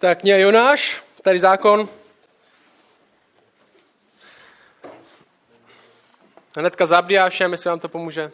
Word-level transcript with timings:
Tak 0.00 0.22
mě 0.22 0.40
Jonáš, 0.40 1.02
tady 1.22 1.38
zákon. 1.38 1.88
Hnedka 6.56 6.86
za 6.86 6.98
Abdiášem, 6.98 7.52
jestli 7.52 7.70
vám 7.70 7.80
to 7.80 7.88
pomůže. 7.88 8.30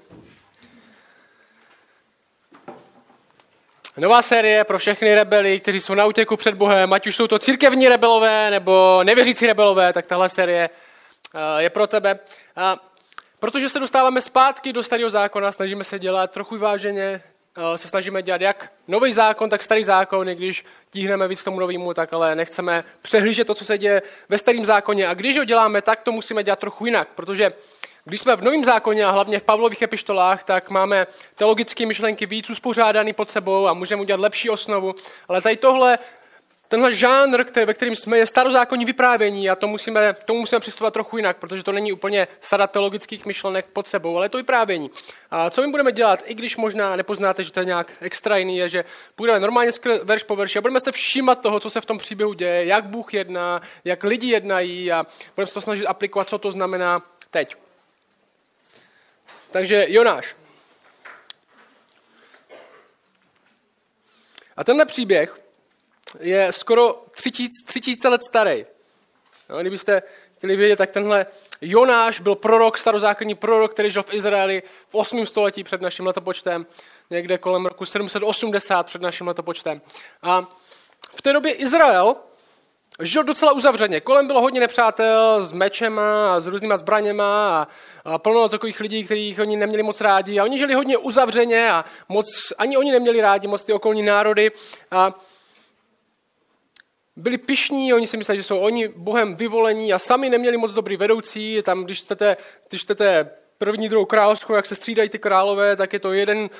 Nová 3.96 4.22
série 4.22 4.64
pro 4.64 4.78
všechny 4.78 5.14
rebely, 5.14 5.60
kteří 5.60 5.80
jsou 5.80 5.94
na 5.94 6.06
útěku 6.06 6.36
před 6.36 6.54
Bohem, 6.54 6.92
ať 6.92 7.06
už 7.06 7.16
jsou 7.16 7.26
to 7.26 7.38
církevní 7.38 7.88
rebelové 7.88 8.50
nebo 8.50 9.00
nevěřící 9.04 9.46
rebelové, 9.46 9.92
tak 9.92 10.06
tahle 10.06 10.28
série 10.28 10.70
eh, 11.34 11.62
je 11.62 11.70
pro 11.70 11.86
tebe. 11.86 12.18
A 12.56 12.76
protože 13.38 13.68
se 13.68 13.80
dostáváme 13.80 14.20
zpátky 14.20 14.72
do 14.72 14.82
starého 14.82 15.10
zákona, 15.10 15.52
snažíme 15.52 15.84
se 15.84 15.98
dělat 15.98 16.30
trochu 16.30 16.58
váženě, 16.58 17.22
se 17.76 17.88
snažíme 17.88 18.22
dělat 18.22 18.40
jak 18.40 18.72
nový 18.88 19.12
zákon, 19.12 19.50
tak 19.50 19.62
starý 19.62 19.84
zákon, 19.84 20.28
i 20.28 20.34
když 20.34 20.64
tíhneme 20.90 21.28
víc 21.28 21.44
tomu 21.44 21.60
novému, 21.60 21.94
tak 21.94 22.12
ale 22.12 22.34
nechceme 22.34 22.84
přehlížet 23.02 23.46
to, 23.46 23.54
co 23.54 23.64
se 23.64 23.78
děje 23.78 24.02
ve 24.28 24.38
starém 24.38 24.64
zákoně. 24.64 25.08
A 25.08 25.14
když 25.14 25.38
ho 25.38 25.44
děláme, 25.44 25.82
tak 25.82 26.02
to 26.02 26.12
musíme 26.12 26.44
dělat 26.44 26.58
trochu 26.58 26.86
jinak, 26.86 27.08
protože 27.14 27.52
když 28.04 28.20
jsme 28.20 28.36
v 28.36 28.42
novém 28.42 28.64
zákoně 28.64 29.04
a 29.04 29.10
hlavně 29.10 29.38
v 29.38 29.42
Pavlových 29.42 29.82
epištolách, 29.82 30.44
tak 30.44 30.70
máme 30.70 31.06
teologické 31.34 31.86
myšlenky 31.86 32.26
víc 32.26 32.50
uspořádaný 32.50 33.12
pod 33.12 33.30
sebou 33.30 33.66
a 33.66 33.74
můžeme 33.74 34.02
udělat 34.02 34.20
lepší 34.20 34.50
osnovu. 34.50 34.94
Ale 35.28 35.42
tady 35.42 35.56
tohle 35.56 35.98
tenhle 36.68 36.94
žánr, 36.94 37.44
který, 37.44 37.66
ve 37.66 37.74
kterým 37.74 37.96
jsme, 37.96 38.18
je 38.18 38.26
starozákonní 38.26 38.84
vyprávění 38.84 39.50
a 39.50 39.56
to 39.56 39.66
musíme, 39.66 40.14
tomu 40.24 40.40
musíme 40.40 40.60
přistupovat 40.60 40.94
trochu 40.94 41.16
jinak, 41.16 41.36
protože 41.36 41.62
to 41.62 41.72
není 41.72 41.92
úplně 41.92 42.28
sada 42.40 42.66
teologických 42.66 43.26
myšlenek 43.26 43.66
pod 43.66 43.88
sebou, 43.88 44.16
ale 44.16 44.24
je 44.24 44.30
to 44.30 44.38
vyprávění. 44.38 44.90
A 45.30 45.50
co 45.50 45.62
my 45.62 45.68
budeme 45.70 45.92
dělat, 45.92 46.22
i 46.24 46.34
když 46.34 46.56
možná 46.56 46.96
nepoznáte, 46.96 47.44
že 47.44 47.52
to 47.52 47.60
je 47.60 47.66
nějak 47.66 47.92
extra 48.00 48.36
jiný, 48.36 48.56
je, 48.56 48.68
že 48.68 48.84
budeme 49.16 49.40
normálně 49.40 49.70
verš 50.02 50.22
po 50.22 50.36
verši 50.36 50.58
a 50.58 50.62
budeme 50.62 50.80
se 50.80 50.92
všímat 50.92 51.40
toho, 51.40 51.60
co 51.60 51.70
se 51.70 51.80
v 51.80 51.86
tom 51.86 51.98
příběhu 51.98 52.32
děje, 52.32 52.66
jak 52.66 52.84
Bůh 52.84 53.14
jedná, 53.14 53.62
jak 53.84 54.04
lidi 54.04 54.26
jednají 54.26 54.92
a 54.92 55.06
budeme 55.36 55.46
se 55.46 55.54
to 55.54 55.60
snažit 55.60 55.86
aplikovat, 55.86 56.28
co 56.28 56.38
to 56.38 56.52
znamená 56.52 57.02
teď. 57.30 57.56
Takže 59.50 59.86
Jonáš. 59.88 60.36
A 64.56 64.64
tenhle 64.64 64.86
příběh 64.86 65.43
je 66.20 66.52
skoro 66.52 67.02
tři 67.10 67.30
tisíce 67.80 68.08
let 68.08 68.24
starý. 68.24 68.66
No, 69.48 69.60
kdybyste 69.60 70.02
chtěli 70.36 70.56
vědět, 70.56 70.76
tak 70.76 70.90
tenhle 70.90 71.26
Jonáš 71.60 72.20
byl 72.20 72.34
prorok, 72.34 72.78
starozákonní 72.78 73.34
prorok, 73.34 73.72
který 73.72 73.90
žil 73.90 74.02
v 74.02 74.14
Izraeli 74.14 74.62
v 74.88 74.94
8. 74.94 75.26
století 75.26 75.64
před 75.64 75.80
naším 75.80 76.06
letopočtem, 76.06 76.66
někde 77.10 77.38
kolem 77.38 77.66
roku 77.66 77.86
780 77.86 78.86
před 78.86 79.02
naším 79.02 79.26
letopočtem. 79.26 79.80
A 80.22 80.48
v 81.16 81.22
té 81.22 81.32
době 81.32 81.52
Izrael 81.52 82.16
žil 83.02 83.24
docela 83.24 83.52
uzavřeně. 83.52 84.00
Kolem 84.00 84.26
bylo 84.26 84.40
hodně 84.40 84.60
nepřátel 84.60 85.42
s 85.42 85.52
mečema 85.52 86.34
a 86.34 86.40
s 86.40 86.46
různýma 86.46 86.76
zbraněma 86.76 87.60
a, 87.60 87.68
a 88.04 88.18
plno 88.18 88.48
takových 88.48 88.80
lidí, 88.80 89.04
kterých 89.04 89.38
oni 89.38 89.56
neměli 89.56 89.82
moc 89.82 90.00
rádi. 90.00 90.40
A 90.40 90.44
oni 90.44 90.58
žili 90.58 90.74
hodně 90.74 90.98
uzavřeně 90.98 91.70
a 91.70 91.84
moc, 92.08 92.26
ani 92.58 92.76
oni 92.76 92.92
neměli 92.92 93.20
rádi 93.20 93.46
moc 93.46 93.64
ty 93.64 93.72
okolní 93.72 94.02
národy. 94.02 94.52
A 94.90 95.14
byli 97.16 97.38
pišní, 97.38 97.94
oni 97.94 98.06
si 98.06 98.16
mysleli, 98.16 98.36
že 98.36 98.42
jsou 98.42 98.58
oni 98.58 98.88
Bohem 98.88 99.36
vyvolení 99.36 99.92
a 99.92 99.98
sami 99.98 100.30
neměli 100.30 100.56
moc 100.56 100.72
dobrý 100.72 100.96
vedoucí. 100.96 101.62
Tam, 101.62 101.84
když 101.84 102.00
chcete, 102.00 102.36
když 102.68 102.82
chcete 102.82 103.30
první, 103.58 103.88
druhou 103.88 104.04
královskou, 104.04 104.54
jak 104.54 104.66
se 104.66 104.74
střídají 104.74 105.08
ty 105.08 105.18
králové, 105.18 105.76
tak 105.76 105.92
je 105.92 105.98
to 105.98 106.12
jeden 106.12 106.50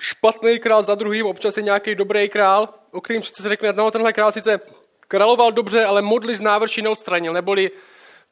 špatný 0.00 0.58
král 0.58 0.82
za 0.82 0.94
druhým, 0.94 1.26
občas 1.26 1.56
je 1.56 1.62
nějaký 1.62 1.94
dobrý 1.94 2.28
král, 2.28 2.68
o 2.92 3.00
kterým 3.00 3.22
se 3.22 3.48
řekne, 3.48 3.72
no 3.72 3.90
tenhle 3.90 4.12
král 4.12 4.32
sice 4.32 4.60
královal 5.08 5.52
dobře, 5.52 5.84
ale 5.84 6.02
modly 6.02 6.36
z 6.36 6.40
návrší 6.40 6.82
neodstranil, 6.82 7.32
neboli 7.32 7.70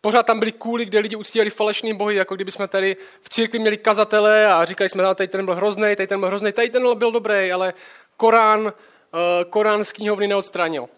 pořád 0.01 0.27
tam 0.27 0.39
byly 0.39 0.53
kůly, 0.53 0.85
kde 0.85 0.99
lidi 0.99 1.17
uctívali 1.17 1.51
falešný 1.51 1.95
bohy, 1.95 2.17
jako 2.17 2.35
kdyby 2.35 2.53
jsme 2.53 2.69
tady 2.69 2.97
v 3.21 3.29
církvi 3.29 3.59
měli 3.59 3.77
kazatele 3.77 4.47
a 4.47 4.65
říkali 4.65 4.89
jsme, 4.89 5.03
no, 5.03 5.15
tady 5.15 5.29
ten 5.29 5.45
byl 5.45 5.55
hrozný, 5.55 5.97
tady 5.97 6.07
ten 6.07 6.21
byl 6.21 6.29
hrozný, 6.29 6.53
tady 6.53 6.71
ten 6.71 6.99
byl 6.99 7.13
dobrý, 7.13 7.53
ale 7.53 7.75
Korán, 8.17 8.73
eh, 8.73 9.45
Korán 9.45 9.85
z 9.85 9.93
knihovny 9.93 10.29
neodstranil. 10.29 10.89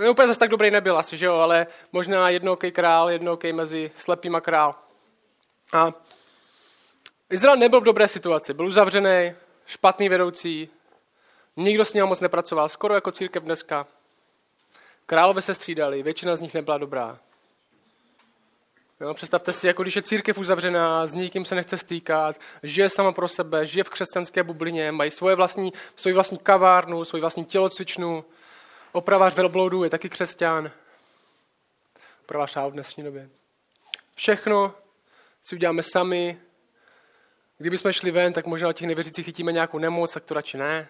No, 0.00 0.10
úplně 0.10 0.28
zase 0.28 0.40
tak 0.40 0.50
dobrý 0.50 0.70
nebyl 0.70 0.98
asi, 0.98 1.16
že 1.16 1.26
jo, 1.26 1.34
ale 1.34 1.66
možná 1.92 2.28
jednokej 2.28 2.72
král, 2.72 3.10
jednokej 3.10 3.52
mezi 3.52 3.90
slepýma 3.96 4.40
král. 4.40 4.74
A 5.72 5.92
Izrael 7.30 7.56
nebyl 7.56 7.80
v 7.80 7.84
dobré 7.84 8.08
situaci, 8.08 8.54
byl 8.54 8.66
uzavřený, 8.66 9.32
špatný 9.66 10.08
vedoucí, 10.08 10.68
nikdo 11.56 11.84
s 11.84 11.94
ním 11.94 12.06
moc 12.06 12.20
nepracoval, 12.20 12.68
skoro 12.68 12.94
jako 12.94 13.10
církev 13.10 13.42
dneska. 13.42 13.86
Králové 15.06 15.42
se 15.42 15.54
střídali, 15.54 16.02
většina 16.02 16.36
z 16.36 16.40
nich 16.40 16.54
nebyla 16.54 16.78
dobrá. 16.78 17.18
Jo, 19.00 19.14
představte 19.14 19.52
si, 19.52 19.66
jako 19.66 19.82
když 19.82 19.96
je 19.96 20.02
církev 20.02 20.38
uzavřená, 20.38 21.06
s 21.06 21.14
nikým 21.14 21.44
se 21.44 21.54
nechce 21.54 21.78
stýkat, 21.78 22.36
žije 22.62 22.88
sama 22.88 23.12
pro 23.12 23.28
sebe, 23.28 23.66
žije 23.66 23.84
v 23.84 23.90
křesťanské 23.90 24.42
bublině, 24.42 24.92
mají 24.92 25.10
svoje 25.10 25.36
vlastní, 25.36 25.72
svoji 25.96 26.14
vlastní 26.14 26.38
kavárnu, 26.38 27.04
svoji 27.04 27.20
vlastní 27.20 27.44
tělocvičnu, 27.44 28.24
Opravář 28.92 29.34
velbloudu 29.34 29.84
je 29.84 29.90
taky 29.90 30.08
křesťan. 30.08 30.70
Opravář 32.22 32.56
v 32.56 32.70
dnešní 32.70 33.04
době. 33.04 33.30
Všechno 34.14 34.74
si 35.42 35.54
uděláme 35.54 35.82
sami. 35.82 36.40
Kdyby 37.58 37.78
jsme 37.78 37.92
šli 37.92 38.10
ven, 38.10 38.32
tak 38.32 38.46
možná 38.46 38.72
těch 38.72 38.88
nevěřících 38.88 39.24
chytíme 39.24 39.52
nějakou 39.52 39.78
nemoc, 39.78 40.12
tak 40.12 40.24
to 40.24 40.34
radši 40.34 40.56
ne. 40.56 40.88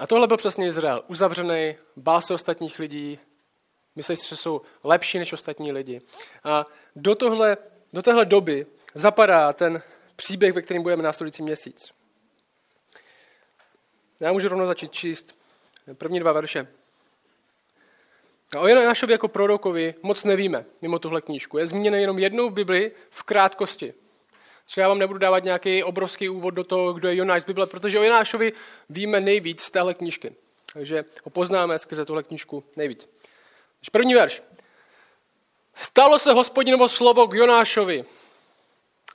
A 0.00 0.06
tohle 0.06 0.26
byl 0.26 0.36
přesně 0.36 0.66
Izrael. 0.66 1.04
Uzavřený, 1.06 1.76
bál 1.96 2.22
se 2.22 2.34
ostatních 2.34 2.78
lidí, 2.78 3.18
myslí 3.96 4.16
si, 4.16 4.28
že 4.28 4.36
jsou 4.36 4.62
lepší 4.84 5.18
než 5.18 5.32
ostatní 5.32 5.72
lidi. 5.72 6.02
A 6.44 6.66
do, 6.96 7.14
tohle, 7.14 7.56
do 7.92 8.02
téhle 8.02 8.24
doby 8.24 8.66
zapadá 8.94 9.52
ten 9.52 9.82
příběh, 10.16 10.52
ve 10.52 10.62
kterém 10.62 10.82
budeme 10.82 11.02
následující 11.02 11.42
měsíc. 11.42 11.90
Já 14.20 14.32
můžu 14.32 14.48
rovnou 14.48 14.66
začít 14.66 14.92
číst 14.92 15.43
První 15.92 16.20
dva 16.20 16.32
verše. 16.32 16.66
A 18.56 18.60
o 18.60 18.68
Jonášovi 18.68 19.12
jako 19.12 19.28
prorokovi 19.28 19.94
moc 20.02 20.24
nevíme, 20.24 20.64
mimo 20.82 20.98
tuhle 20.98 21.20
knížku. 21.20 21.58
Je 21.58 21.66
zmíněn 21.66 21.94
jenom 21.94 22.18
jednou 22.18 22.50
v 22.50 22.52
Bibli 22.52 22.92
v 23.10 23.22
krátkosti. 23.22 23.94
Co 24.66 24.80
já 24.80 24.88
vám 24.88 24.98
nebudu 24.98 25.18
dávat 25.18 25.44
nějaký 25.44 25.84
obrovský 25.84 26.28
úvod 26.28 26.50
do 26.50 26.64
toho, 26.64 26.92
kdo 26.92 27.08
je 27.08 27.16
Jonáš 27.16 27.42
z 27.42 27.44
Bible, 27.44 27.66
protože 27.66 27.98
o 27.98 28.02
Jonášovi 28.02 28.52
víme 28.88 29.20
nejvíc 29.20 29.62
z 29.62 29.70
téhle 29.70 29.94
knížky. 29.94 30.34
Takže 30.72 31.04
ho 31.24 31.30
poznáme 31.30 31.78
skrze 31.78 32.04
tuhle 32.04 32.22
knížku 32.22 32.64
nejvíc. 32.76 33.08
První 33.92 34.14
verš. 34.14 34.42
Stalo 35.74 36.18
se 36.18 36.32
hospodinovo 36.32 36.88
slovo 36.88 37.26
k 37.26 37.34
Jonášovi, 37.34 38.04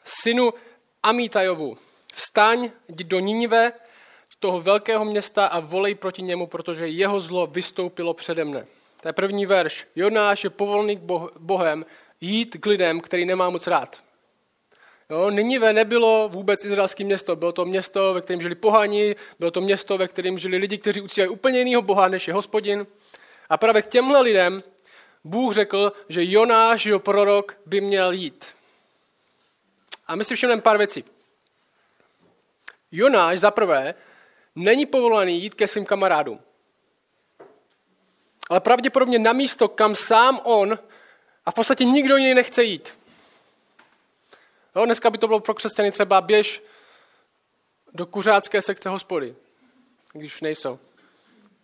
synu 0.04 0.54
Amitajovu. 1.04 1.78
Vstaň, 2.14 2.72
jdi 2.90 3.04
do 3.04 3.20
Ninive 3.20 3.72
toho 4.40 4.62
velkého 4.62 5.06
města 5.06 5.46
a 5.46 5.60
volej 5.60 5.96
proti 5.96 6.22
němu, 6.22 6.48
protože 6.48 6.88
jeho 6.88 7.20
zlo 7.22 7.48
vystoupilo 7.48 8.14
přede 8.14 8.46
mne. 8.46 8.66
To 9.02 9.10
je 9.10 9.14
první 9.14 9.46
verš. 9.46 9.88
Jonáš 9.96 10.44
je 10.44 10.50
povolný 10.50 10.98
k 10.98 11.02
Bohem 11.40 11.86
jít 12.22 12.58
k 12.60 12.66
lidem, 12.66 13.02
který 13.02 13.26
nemá 13.26 13.50
moc 13.50 13.68
rád. 13.68 14.00
Jo, 15.10 15.30
Ninive 15.30 15.74
nebylo 15.74 16.30
vůbec 16.34 16.66
izraelské 16.66 17.04
město. 17.04 17.36
Bylo 17.36 17.52
to 17.52 17.66
město, 17.66 18.14
ve 18.14 18.22
kterém 18.22 18.42
žili 18.42 18.56
pohani, 18.56 19.16
bylo 19.40 19.52
to 19.52 19.62
město, 19.62 19.98
ve 19.98 20.08
kterém 20.08 20.40
žili 20.40 20.58
lidi, 20.58 20.78
kteří 20.78 21.02
uctívají 21.02 21.30
úplně 21.30 21.60
jiného 21.60 21.82
boha, 21.82 22.08
než 22.08 22.28
je 22.28 22.34
hospodin. 22.34 22.88
A 23.50 23.58
právě 23.58 23.82
k 23.82 23.88
těmhle 23.88 24.22
lidem 24.22 24.64
Bůh 25.24 25.54
řekl, 25.54 25.94
že 26.10 26.32
Jonáš, 26.32 26.86
jeho 26.86 27.00
prorok, 27.00 27.58
by 27.66 27.82
měl 27.82 28.12
jít. 28.12 28.48
A 30.08 30.16
my 30.16 30.26
si 30.26 30.36
všimneme 30.36 30.62
pár 30.62 30.78
věcí. 30.78 31.04
Jonáš 32.92 33.40
za 33.40 33.52
prvé 33.52 33.96
není 34.60 34.86
povolaný 34.86 35.42
jít 35.42 35.56
ke 35.56 35.68
svým 35.68 35.86
kamarádům. 35.86 36.40
Ale 38.50 38.60
pravděpodobně 38.60 39.20
na 39.20 39.34
místo, 39.34 39.68
kam 39.68 39.96
sám 39.96 40.40
on 40.44 40.80
a 41.46 41.52
v 41.52 41.54
podstatě 41.54 41.86
nikdo 41.86 42.18
jiný 42.18 42.34
nechce 42.34 42.64
jít. 42.64 42.98
Jo, 44.76 44.86
dneska 44.86 45.10
by 45.10 45.18
to 45.18 45.28
bylo 45.28 45.40
pro 45.40 45.54
křesťany 45.54 45.92
třeba 45.92 46.22
běž 46.22 46.64
do 47.94 48.06
kuřácké 48.06 48.62
sekce 48.62 48.90
hospody, 48.90 49.36
když 50.14 50.42
nejsou. 50.42 50.80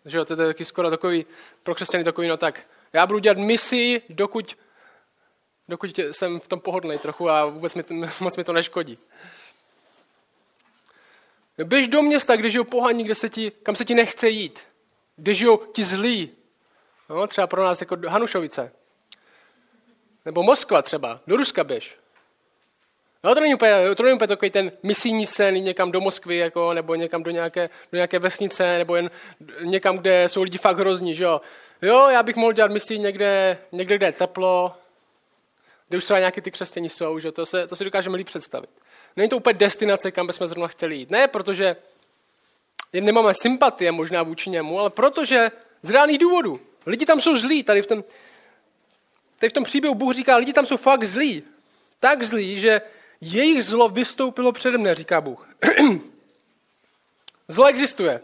Že 0.05 0.25
to 0.25 0.33
je 0.33 0.37
taky 0.37 0.65
skoro 0.65 0.89
takový, 0.89 1.25
pro 1.63 1.75
křesťany 1.75 2.03
takový, 2.03 2.27
no 2.27 2.37
tak, 2.37 2.67
já 2.93 3.07
budu 3.07 3.19
dělat 3.19 3.37
misi, 3.37 4.01
dokud, 4.09 4.57
dokud 5.67 5.99
jsem 6.11 6.39
v 6.39 6.47
tom 6.47 6.59
pohodlný 6.59 6.97
trochu 6.97 7.29
a 7.29 7.45
vůbec 7.45 7.75
mi, 7.75 7.83
moc 8.19 8.37
mi 8.37 8.43
to 8.43 8.53
neškodí. 8.53 8.99
Běž 11.63 11.87
do 11.87 12.01
města, 12.01 12.35
kde 12.35 12.49
žijou 12.49 12.63
pohaní, 12.63 13.03
kde 13.03 13.15
se 13.15 13.29
ti, 13.29 13.51
kam 13.51 13.75
se 13.75 13.85
ti 13.85 13.95
nechce 13.95 14.29
jít. 14.29 14.59
Kde 15.15 15.33
žijou 15.33 15.57
ti 15.57 15.83
zlí. 15.83 16.31
No, 17.09 17.27
třeba 17.27 17.47
pro 17.47 17.63
nás 17.63 17.81
jako 17.81 17.97
Hanušovice. 18.07 18.71
Nebo 20.25 20.43
Moskva 20.43 20.81
třeba. 20.81 21.19
Do 21.27 21.37
Ruska 21.37 21.63
běž. 21.63 21.97
No, 23.23 23.35
to 23.35 23.41
není 23.41 23.55
úplně, 23.55 23.95
to 23.95 24.03
není 24.03 24.15
úplně 24.15 24.27
takový 24.27 24.51
ten 24.51 24.71
misijní 24.83 25.25
sen 25.25 25.55
někam 25.55 25.91
do 25.91 26.01
Moskvy, 26.01 26.37
jako, 26.37 26.73
nebo 26.73 26.95
někam 26.95 27.23
do 27.23 27.31
nějaké, 27.31 27.69
do 27.91 27.95
nějaké 27.95 28.19
vesnice, 28.19 28.77
nebo 28.77 28.95
jen 28.95 29.11
někam, 29.61 29.97
kde 29.97 30.29
jsou 30.29 30.43
lidi 30.43 30.57
fakt 30.57 30.77
hrozní, 30.77 31.15
že 31.15 31.23
jo. 31.23 31.41
Jo, 31.81 32.07
já 32.09 32.23
bych 32.23 32.35
mohl 32.35 32.53
dělat 32.53 32.71
misi 32.71 32.99
někde, 32.99 33.57
někde, 33.71 33.97
kde 33.97 34.07
je 34.07 34.11
teplo, 34.11 34.75
kde 35.87 35.97
už 35.97 36.03
třeba 36.03 36.19
nějaký 36.19 36.41
ty 36.41 36.51
křesťaní 36.51 36.89
jsou, 36.89 37.19
že 37.19 37.31
to, 37.31 37.45
se, 37.45 37.67
to 37.67 37.75
si 37.75 37.83
dokážeme 37.83 38.17
líp 38.17 38.27
představit. 38.27 38.69
Není 39.15 39.29
to 39.29 39.37
úplně 39.37 39.53
destinace, 39.53 40.11
kam 40.11 40.27
bychom 40.27 40.47
zrovna 40.47 40.67
chtěli 40.67 40.95
jít. 40.95 41.09
Ne, 41.09 41.27
protože 41.27 41.75
nemáme 42.93 43.33
sympatie 43.33 43.91
možná 43.91 44.23
vůči 44.23 44.49
němu, 44.49 44.79
ale 44.79 44.89
protože 44.89 45.51
z 45.81 45.89
reálných 45.89 46.17
důvodů. 46.17 46.59
Lidi 46.85 47.05
tam 47.05 47.21
jsou 47.21 47.37
zlí, 47.37 47.63
tady 47.63 47.81
v 47.81 47.87
tom, 47.87 48.03
tady 49.39 49.49
v 49.49 49.53
tom 49.53 49.63
příběhu 49.63 49.95
Bůh 49.95 50.13
říká, 50.13 50.35
lidi 50.35 50.53
tam 50.53 50.65
jsou 50.65 50.77
fakt 50.77 51.03
zlí. 51.03 51.43
Tak 51.99 52.23
zlí, 52.23 52.59
že 52.59 52.81
jejich 53.21 53.63
zlo 53.63 53.89
vystoupilo 53.89 54.51
přede 54.51 54.77
mne, 54.77 54.95
říká 54.95 55.21
Bůh. 55.21 55.49
zlo 57.47 57.65
existuje. 57.65 58.21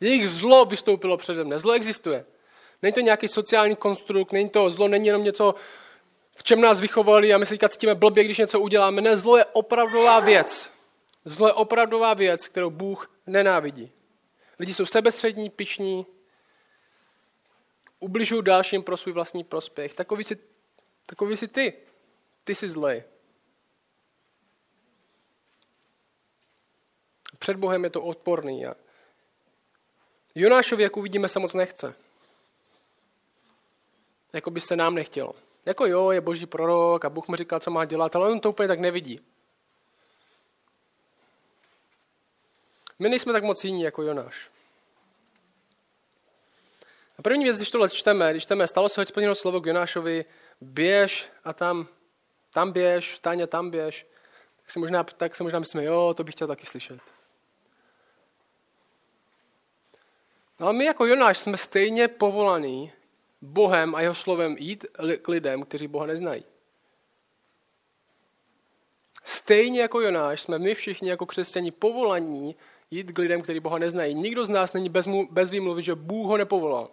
Jejich 0.00 0.28
zlo 0.28 0.64
vystoupilo 0.64 1.16
přede 1.16 1.44
mne. 1.44 1.58
Zlo 1.58 1.72
existuje. 1.72 2.24
Není 2.82 2.92
to 2.92 3.00
nějaký 3.00 3.28
sociální 3.28 3.76
konstrukt, 3.76 4.32
není 4.32 4.48
to 4.48 4.70
zlo, 4.70 4.88
není 4.88 5.06
jenom 5.06 5.24
něco, 5.24 5.54
v 6.36 6.42
čem 6.42 6.60
nás 6.60 6.80
vychovali 6.80 7.34
a 7.34 7.38
my 7.38 7.46
se 7.46 7.54
teďka 7.54 7.68
cítíme 7.68 7.94
blbě, 7.94 8.24
když 8.24 8.38
něco 8.38 8.60
uděláme. 8.60 9.02
Ne, 9.02 9.16
zlo 9.16 9.36
je 9.36 9.44
opravdová 9.44 10.20
věc. 10.20 10.70
Zlo 11.24 11.46
je 11.46 11.52
opravdová 11.52 12.14
věc, 12.14 12.48
kterou 12.48 12.70
Bůh 12.70 13.10
nenávidí. 13.26 13.92
Lidi 14.58 14.74
jsou 14.74 14.86
sebestřední, 14.86 15.50
pišní, 15.50 16.06
ubližují 18.00 18.42
dalším 18.44 18.82
pro 18.82 18.96
svůj 18.96 19.12
vlastní 19.12 19.44
prospěch. 19.44 19.94
Takový 19.94 20.24
jsi, 20.24 20.38
takový 21.06 21.36
jsi 21.36 21.48
ty. 21.48 21.72
Ty 22.44 22.54
jsi 22.54 22.68
zlej. 22.68 23.02
Před 27.38 27.56
Bohem 27.56 27.84
je 27.84 27.90
to 27.90 28.02
odporný. 28.02 28.66
A 28.66 28.74
Jonášovi, 30.34 30.82
jak 30.82 30.96
uvidíme, 30.96 31.28
se 31.28 31.38
moc 31.38 31.54
nechce. 31.54 31.94
Jako 34.32 34.50
by 34.50 34.60
se 34.60 34.76
nám 34.76 34.94
nechtělo. 34.94 35.45
Jako 35.66 35.86
jo, 35.86 36.10
je 36.10 36.20
boží 36.20 36.46
prorok 36.46 37.04
a 37.04 37.10
Bůh 37.10 37.28
mu 37.28 37.36
říká, 37.36 37.60
co 37.60 37.70
má 37.70 37.84
dělat, 37.84 38.16
ale 38.16 38.28
on 38.28 38.40
to 38.40 38.50
úplně 38.50 38.68
tak 38.68 38.80
nevidí. 38.80 39.20
My 42.98 43.08
nejsme 43.08 43.32
tak 43.32 43.44
moc 43.44 43.64
jiní 43.64 43.82
jako 43.82 44.02
Jonáš. 44.02 44.50
A 47.18 47.22
první 47.22 47.44
věc, 47.44 47.56
když 47.56 47.70
tohle 47.70 47.90
čteme, 47.90 48.30
když 48.30 48.42
čteme, 48.42 48.66
stalo 48.66 48.88
se 48.88 49.00
hospodinovo 49.00 49.34
slovo 49.34 49.60
k 49.60 49.66
Jonášovi, 49.66 50.24
běž 50.60 51.28
a 51.44 51.52
tam, 51.52 51.88
tam 52.52 52.72
běž, 52.72 53.12
vstaň 53.12 53.42
a 53.42 53.46
tam 53.46 53.70
běž, 53.70 54.06
tak 54.56 54.70
si 54.70 54.78
možná, 54.78 55.04
tak 55.04 55.36
si 55.36 55.42
možná 55.42 55.58
myslíme, 55.58 55.84
jo, 55.84 56.14
to 56.16 56.24
bych 56.24 56.34
chtěl 56.34 56.48
taky 56.48 56.66
slyšet. 56.66 57.00
No 60.60 60.66
ale 60.66 60.76
my 60.76 60.84
jako 60.84 61.06
Jonáš 61.06 61.38
jsme 61.38 61.56
stejně 61.56 62.08
povolaní 62.08 62.92
Bohem 63.42 63.94
a 63.94 64.00
jeho 64.00 64.14
slovem 64.14 64.56
jít 64.58 64.86
k 65.22 65.28
lidem, 65.28 65.62
kteří 65.62 65.88
Boha 65.88 66.06
neznají. 66.06 66.44
Stejně 69.24 69.80
jako 69.80 70.00
Jonáš 70.00 70.40
jsme 70.40 70.58
my 70.58 70.74
všichni 70.74 71.10
jako 71.10 71.26
křesťani 71.26 71.70
povolaní 71.70 72.56
jít 72.90 73.12
k 73.12 73.18
lidem, 73.18 73.42
kteří 73.42 73.60
Boha 73.60 73.78
neznají. 73.78 74.14
Nikdo 74.14 74.46
z 74.46 74.48
nás 74.48 74.72
není 74.72 74.88
bez, 74.88 75.06
mu, 75.06 75.28
bez 75.30 75.50
výmluvy, 75.50 75.82
že 75.82 75.94
Bůh 75.94 76.26
ho 76.26 76.36
nepovolal. 76.36 76.90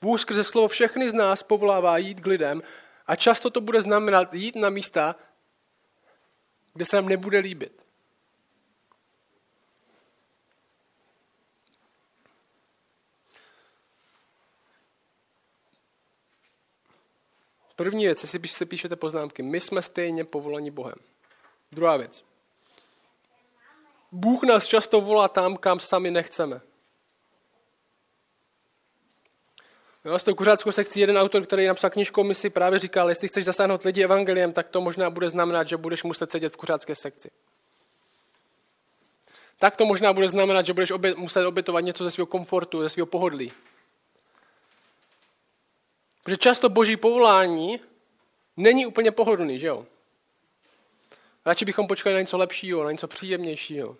Bůh 0.00 0.20
skrze 0.20 0.44
slovo 0.44 0.68
všechny 0.68 1.10
z 1.10 1.14
nás 1.14 1.42
povolává 1.42 1.98
jít 1.98 2.20
k 2.20 2.26
lidem 2.26 2.62
a 3.06 3.16
často 3.16 3.50
to 3.50 3.60
bude 3.60 3.82
znamenat 3.82 4.34
jít 4.34 4.56
na 4.56 4.70
místa, 4.70 5.16
kde 6.74 6.84
se 6.84 6.96
nám 6.96 7.08
nebude 7.08 7.38
líbit. 7.38 7.81
První 17.82 18.04
věc, 18.04 18.22
jestli 18.22 18.48
si 18.48 18.66
píšete 18.66 18.96
poznámky, 18.96 19.42
my 19.42 19.60
jsme 19.60 19.82
stejně 19.82 20.24
povoleni 20.24 20.70
Bohem. 20.70 20.94
Druhá 21.72 21.96
věc. 21.96 22.24
Bůh 24.12 24.42
nás 24.42 24.66
často 24.66 25.00
volá 25.00 25.28
tam, 25.28 25.56
kam 25.56 25.80
sami 25.80 26.10
nechceme. 26.10 26.60
Jo, 30.04 30.18
s 30.18 30.24
tou 30.24 30.34
kuřáckou 30.34 30.72
sekcí 30.72 31.00
jeden 31.00 31.18
autor, 31.18 31.42
který 31.46 31.66
napsal 31.66 31.90
knižku 31.90 32.20
o 32.20 32.24
misi, 32.24 32.50
právě 32.50 32.78
říkal, 32.78 33.08
jestli 33.08 33.28
chceš 33.28 33.44
zasáhnout 33.44 33.82
lidi 33.82 34.04
evangeliem, 34.04 34.52
tak 34.52 34.68
to 34.68 34.80
možná 34.80 35.10
bude 35.10 35.30
znamenat, 35.30 35.68
že 35.68 35.76
budeš 35.76 36.02
muset 36.02 36.30
sedět 36.30 36.52
v 36.52 36.56
kuřácké 36.56 36.94
sekci. 36.94 37.30
Tak 39.58 39.76
to 39.76 39.84
možná 39.84 40.12
bude 40.12 40.28
znamenat, 40.28 40.66
že 40.66 40.72
budeš 40.72 40.90
obě, 40.90 41.14
muset 41.14 41.46
obětovat 41.46 41.80
něco 41.80 42.04
ze 42.04 42.10
svého 42.10 42.26
komfortu, 42.26 42.82
ze 42.82 42.88
svého 42.88 43.06
pohodlí. 43.06 43.52
Protože 46.22 46.36
často 46.36 46.68
boží 46.68 46.96
povolání 46.96 47.80
není 48.56 48.86
úplně 48.86 49.10
pohodlný, 49.10 49.60
že 49.60 49.66
jo? 49.66 49.86
Radši 51.46 51.64
bychom 51.64 51.86
počkali 51.86 52.14
na 52.14 52.20
něco 52.20 52.38
lepšího, 52.38 52.84
na 52.84 52.92
něco 52.92 53.08
příjemnějšího. 53.08 53.96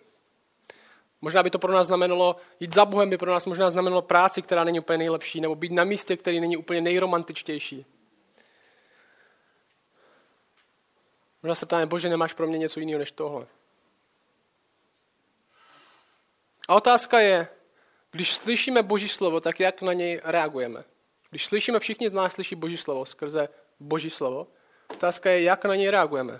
Možná 1.21 1.43
by 1.43 1.49
to 1.49 1.59
pro 1.59 1.71
nás 1.71 1.87
znamenalo, 1.87 2.35
jít 2.59 2.73
za 2.73 2.85
Bohem 2.85 3.09
by 3.09 3.17
pro 3.17 3.31
nás 3.31 3.45
možná 3.45 3.69
znamenalo 3.69 4.01
práci, 4.01 4.41
která 4.41 4.63
není 4.63 4.79
úplně 4.79 4.97
nejlepší, 4.97 5.41
nebo 5.41 5.55
být 5.55 5.71
na 5.71 5.83
místě, 5.83 6.17
který 6.17 6.39
není 6.39 6.57
úplně 6.57 6.81
nejromantičtější. 6.81 7.85
Možná 11.43 11.55
se 11.55 11.65
ptáme, 11.65 11.85
bože, 11.85 12.09
nemáš 12.09 12.33
pro 12.33 12.47
mě 12.47 12.57
něco 12.57 12.79
jiného 12.79 12.99
než 12.99 13.11
tohle. 13.11 13.47
A 16.67 16.75
otázka 16.75 17.19
je, 17.19 17.47
když 18.11 18.35
slyšíme 18.35 18.83
Boží 18.83 19.09
slovo, 19.09 19.41
tak 19.41 19.59
jak 19.59 19.81
na 19.81 19.93
něj 19.93 20.21
reagujeme? 20.23 20.83
Když 21.33 21.45
slyšíme, 21.45 21.79
všichni 21.79 22.09
z 22.09 22.13
nás 22.13 22.33
slyší 22.33 22.55
Boží 22.55 22.77
slovo 22.77 23.05
skrze 23.05 23.49
Boží 23.79 24.09
slovo, 24.09 24.47
otázka 24.91 25.29
je, 25.29 25.43
jak 25.43 25.65
na 25.65 25.75
něj 25.75 25.89
reagujeme. 25.89 26.39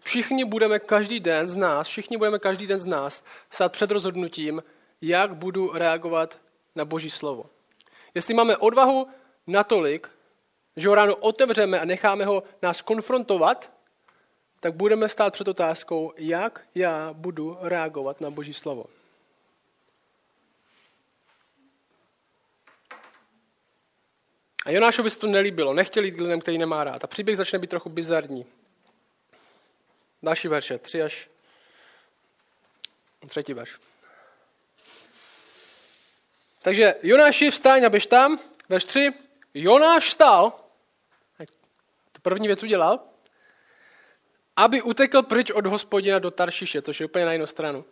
Všichni 0.00 0.44
budeme 0.44 0.78
každý 0.78 1.20
den 1.20 1.48
z 1.48 1.56
nás, 1.56 1.86
všichni 1.86 2.16
budeme 2.16 2.38
každý 2.38 2.66
den 2.66 2.78
z 2.78 2.86
nás 2.86 3.24
stát 3.50 3.72
před 3.72 3.90
rozhodnutím, 3.90 4.62
jak 5.00 5.34
budu 5.34 5.72
reagovat 5.72 6.38
na 6.74 6.84
Boží 6.84 7.10
slovo. 7.10 7.44
Jestli 8.14 8.34
máme 8.34 8.56
odvahu 8.56 9.06
natolik, 9.46 10.10
že 10.76 10.88
ho 10.88 10.94
ráno 10.94 11.16
otevřeme 11.16 11.80
a 11.80 11.84
necháme 11.84 12.24
ho 12.24 12.42
nás 12.62 12.82
konfrontovat, 12.82 13.72
tak 14.60 14.74
budeme 14.74 15.08
stát 15.08 15.32
před 15.32 15.48
otázkou, 15.48 16.12
jak 16.16 16.60
já 16.74 17.12
budu 17.12 17.56
reagovat 17.60 18.20
na 18.20 18.30
Boží 18.30 18.54
slovo. 18.54 18.84
A 24.66 24.70
Jonášovi 24.70 25.10
se 25.10 25.18
to 25.18 25.26
nelíbilo, 25.26 25.74
nechtěl 25.74 26.04
jít 26.04 26.12
k 26.12 26.20
lidem, 26.20 26.40
který 26.40 26.58
nemá 26.58 26.84
rád. 26.84 27.04
A 27.04 27.06
příběh 27.06 27.36
začne 27.36 27.58
být 27.58 27.70
trochu 27.70 27.88
bizarní. 27.88 28.46
Další 30.22 30.48
verše, 30.48 30.78
tři 30.78 31.02
až 31.02 31.30
třetí 33.28 33.54
verš. 33.54 33.78
Takže 36.62 36.94
Jonáši 37.02 37.50
vstaň 37.50 37.84
a 37.84 37.88
běž 37.88 38.06
tam. 38.06 38.40
Verš 38.68 38.84
3. 38.84 39.10
Jonáš 39.54 40.04
vstal, 40.04 40.52
to 42.12 42.20
první 42.22 42.46
věc 42.46 42.62
udělal, 42.62 43.00
aby 44.56 44.82
utekl 44.82 45.22
pryč 45.22 45.50
od 45.50 45.66
hospodina 45.66 46.18
do 46.18 46.30
Taršiše, 46.30 46.82
což 46.82 47.00
je 47.00 47.06
úplně 47.06 47.24
na 47.24 47.32
jinou 47.32 47.46
stranu. 47.46 47.84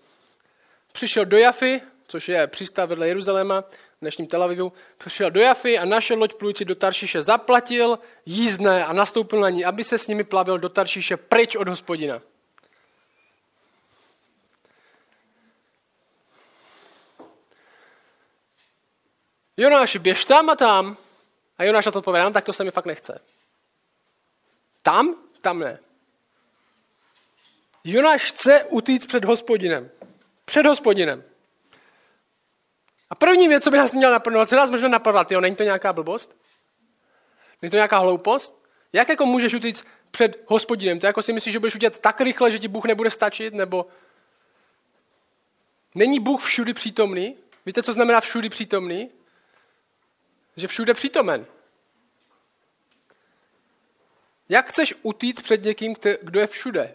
Přišel 0.93 1.25
do 1.25 1.37
Jafy, 1.37 1.83
což 2.11 2.29
je 2.29 2.47
přístav 2.47 2.88
vedle 2.88 3.09
Jeruzaléma, 3.09 3.64
dnešním 4.00 4.26
Tel 4.26 4.43
Avivu, 4.43 4.73
přišel 4.99 5.31
do 5.31 5.40
Jafy 5.40 5.79
a 5.79 5.85
našel 5.85 6.19
loď 6.19 6.35
plující 6.35 6.64
do 6.64 6.75
Taršiše, 6.75 7.23
zaplatil 7.23 7.99
jízdné 8.26 8.85
a 8.85 8.93
nastoupil 8.93 9.40
na 9.40 9.50
ní, 9.50 9.64
aby 9.64 9.85
se 9.85 9.99
s 9.99 10.07
nimi 10.07 10.25
plavil 10.25 10.59
do 10.59 10.69
Taršiše 10.69 11.17
pryč 11.17 11.57
od 11.57 11.69
hospodina. 11.69 12.23
Jonáši, 19.57 19.99
běž 19.99 20.25
tam 20.25 20.50
a 20.50 20.57
tam. 20.57 20.97
A 21.59 21.64
Jonáš 21.64 21.87
na 21.87 21.93
to 21.93 21.99
odpovědá, 21.99 22.31
tak 22.31 22.45
to 22.45 22.52
se 22.52 22.64
mi 22.64 22.71
fakt 22.71 22.87
nechce. 22.87 23.21
Tam? 24.83 25.14
Tam 25.43 25.59
ne. 25.59 25.79
Jonáš 27.85 28.25
chce 28.25 28.64
utíct 28.64 29.07
před 29.07 29.25
hospodinem. 29.25 29.90
Před 30.45 30.67
hospodinem. 30.67 31.29
A 33.11 33.14
první 33.14 33.49
věc, 33.49 33.64
co 33.64 33.71
by 33.71 33.79
nás 33.79 33.93
měl 33.93 34.11
napadnout, 34.12 34.49
co 34.49 34.57
nás 34.57 34.71
možná 34.71 34.88
napadla, 34.88 35.26
jo, 35.31 35.40
není 35.40 35.57
to 35.57 35.62
nějaká 35.62 35.93
blbost? 35.93 36.37
Není 37.62 37.71
to 37.71 37.76
nějaká 37.76 37.99
hloupost? 37.99 38.61
Jak 38.93 39.09
jako 39.09 39.26
můžeš 39.26 39.55
utíct 39.55 39.87
před 40.11 40.45
hospodinem? 40.47 41.00
To 41.00 41.07
jako 41.07 41.23
si 41.23 41.33
myslíš, 41.33 41.52
že 41.52 41.59
budeš 41.59 41.75
udělat 41.75 41.99
tak 41.99 42.21
rychle, 42.21 42.50
že 42.50 42.59
ti 42.59 42.69
Bůh 42.69 42.85
nebude 42.85 43.11
stačit? 43.11 43.55
Nebo 43.55 43.87
není 45.95 46.21
Bůh 46.21 46.43
všudy 46.43 46.75
přítomný? 46.75 47.37
Víte, 47.67 47.83
co 47.83 47.93
znamená 47.93 48.21
všudy 48.21 48.49
přítomný? 48.49 49.11
Že 50.57 50.67
všude 50.67 50.95
přítomen. 50.95 51.47
Jak 54.49 54.69
chceš 54.69 54.95
utíct 55.02 55.43
před 55.43 55.64
někým, 55.64 55.97
kdo 56.23 56.40
je 56.40 56.47
všude? 56.47 56.95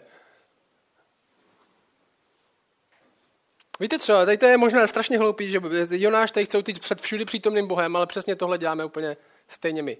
Víte 3.80 3.98
co, 3.98 4.12
tady 4.12 4.38
to 4.38 4.46
je 4.46 4.56
možná 4.56 4.86
strašně 4.86 5.18
hloupý, 5.18 5.48
že 5.48 5.60
Jonáš 5.90 6.30
tady 6.30 6.46
chce 6.46 6.58
utíct 6.58 6.80
před 6.80 7.00
všudy 7.00 7.24
přítomným 7.24 7.68
Bohem, 7.68 7.96
ale 7.96 8.06
přesně 8.06 8.36
tohle 8.36 8.58
děláme 8.58 8.84
úplně 8.84 9.16
stejně 9.48 9.82
my. 9.82 9.98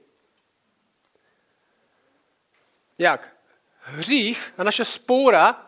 Jak? 2.99 3.37
Hřích 3.80 4.54
a 4.59 4.64
naše 4.64 4.85
spoura 4.85 5.66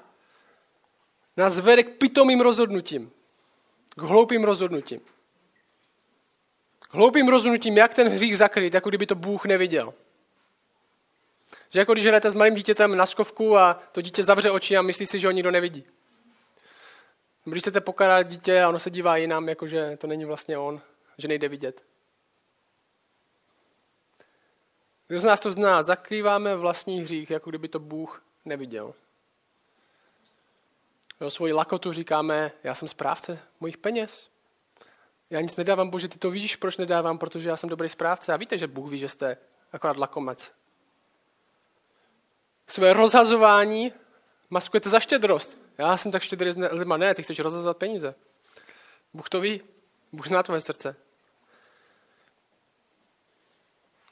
nás 1.36 1.58
vede 1.58 1.82
k 1.82 1.98
pitomým 1.98 2.40
rozhodnutím. 2.40 3.12
K 3.96 4.02
hloupým 4.02 4.44
rozhodnutím. 4.44 5.00
K 6.78 6.94
hloupým 6.94 7.28
rozhodnutím, 7.28 7.76
jak 7.76 7.94
ten 7.94 8.08
hřích 8.08 8.38
zakryt, 8.38 8.74
jako 8.74 8.88
kdyby 8.88 9.06
to 9.06 9.14
Bůh 9.14 9.44
neviděl. 9.44 9.94
Že 11.70 11.78
jako 11.78 11.92
když 11.92 12.06
hrajete 12.06 12.30
s 12.30 12.34
malým 12.34 12.54
dítětem 12.54 12.96
na 12.96 13.06
skovku 13.06 13.58
a 13.58 13.82
to 13.92 14.00
dítě 14.00 14.24
zavře 14.24 14.50
oči 14.50 14.76
a 14.76 14.82
myslí 14.82 15.06
si, 15.06 15.18
že 15.18 15.28
ho 15.28 15.32
nikdo 15.32 15.50
nevidí. 15.50 15.84
Když 17.50 17.62
chcete 17.62 17.80
pokádat 17.80 18.28
dítě 18.28 18.62
a 18.62 18.68
ono 18.68 18.78
se 18.78 18.90
dívá 18.90 19.16
jinam, 19.16 19.48
jakože 19.48 19.96
to 19.96 20.06
není 20.06 20.24
vlastně 20.24 20.58
on, 20.58 20.80
že 21.18 21.28
nejde 21.28 21.48
vidět. 21.48 21.82
Kdo 25.08 25.20
z 25.20 25.24
nás 25.24 25.40
to 25.40 25.52
zná? 25.52 25.82
Zakrýváme 25.82 26.56
vlastní 26.56 27.00
hřích, 27.00 27.30
jako 27.30 27.50
kdyby 27.50 27.68
to 27.68 27.78
Bůh 27.78 28.22
neviděl. 28.44 28.94
Do 31.20 31.30
svoji 31.30 31.52
lakotu 31.52 31.92
říkáme, 31.92 32.52
já 32.62 32.74
jsem 32.74 32.88
správce 32.88 33.38
mojich 33.60 33.76
peněz. 33.76 34.30
Já 35.30 35.40
nic 35.40 35.56
nedávám, 35.56 35.90
Bože, 35.90 36.08
ty 36.08 36.18
to 36.18 36.30
víš, 36.30 36.56
proč 36.56 36.76
nedávám, 36.76 37.18
protože 37.18 37.48
já 37.48 37.56
jsem 37.56 37.68
dobrý 37.68 37.88
správce. 37.88 38.32
A 38.32 38.36
víte, 38.36 38.58
že 38.58 38.66
Bůh 38.66 38.90
ví, 38.90 38.98
že 38.98 39.08
jste 39.08 39.36
akorát 39.72 39.96
lakomec. 39.96 40.52
Své 42.66 42.92
rozhazování 42.92 43.92
maskujete 44.50 44.90
za 44.90 45.00
štědrost. 45.00 45.67
Já 45.78 45.96
jsem 45.96 46.12
tak 46.12 46.22
štědrý 46.22 46.50
lidma. 46.70 46.96
Ne, 46.96 47.14
ty 47.14 47.22
chceš 47.22 47.38
rozhazovat 47.38 47.76
peníze. 47.76 48.14
Bůh 49.14 49.28
to 49.28 49.40
ví. 49.40 49.62
Bůh 50.12 50.26
zná 50.26 50.42
tvoje 50.42 50.60
srdce. 50.60 50.96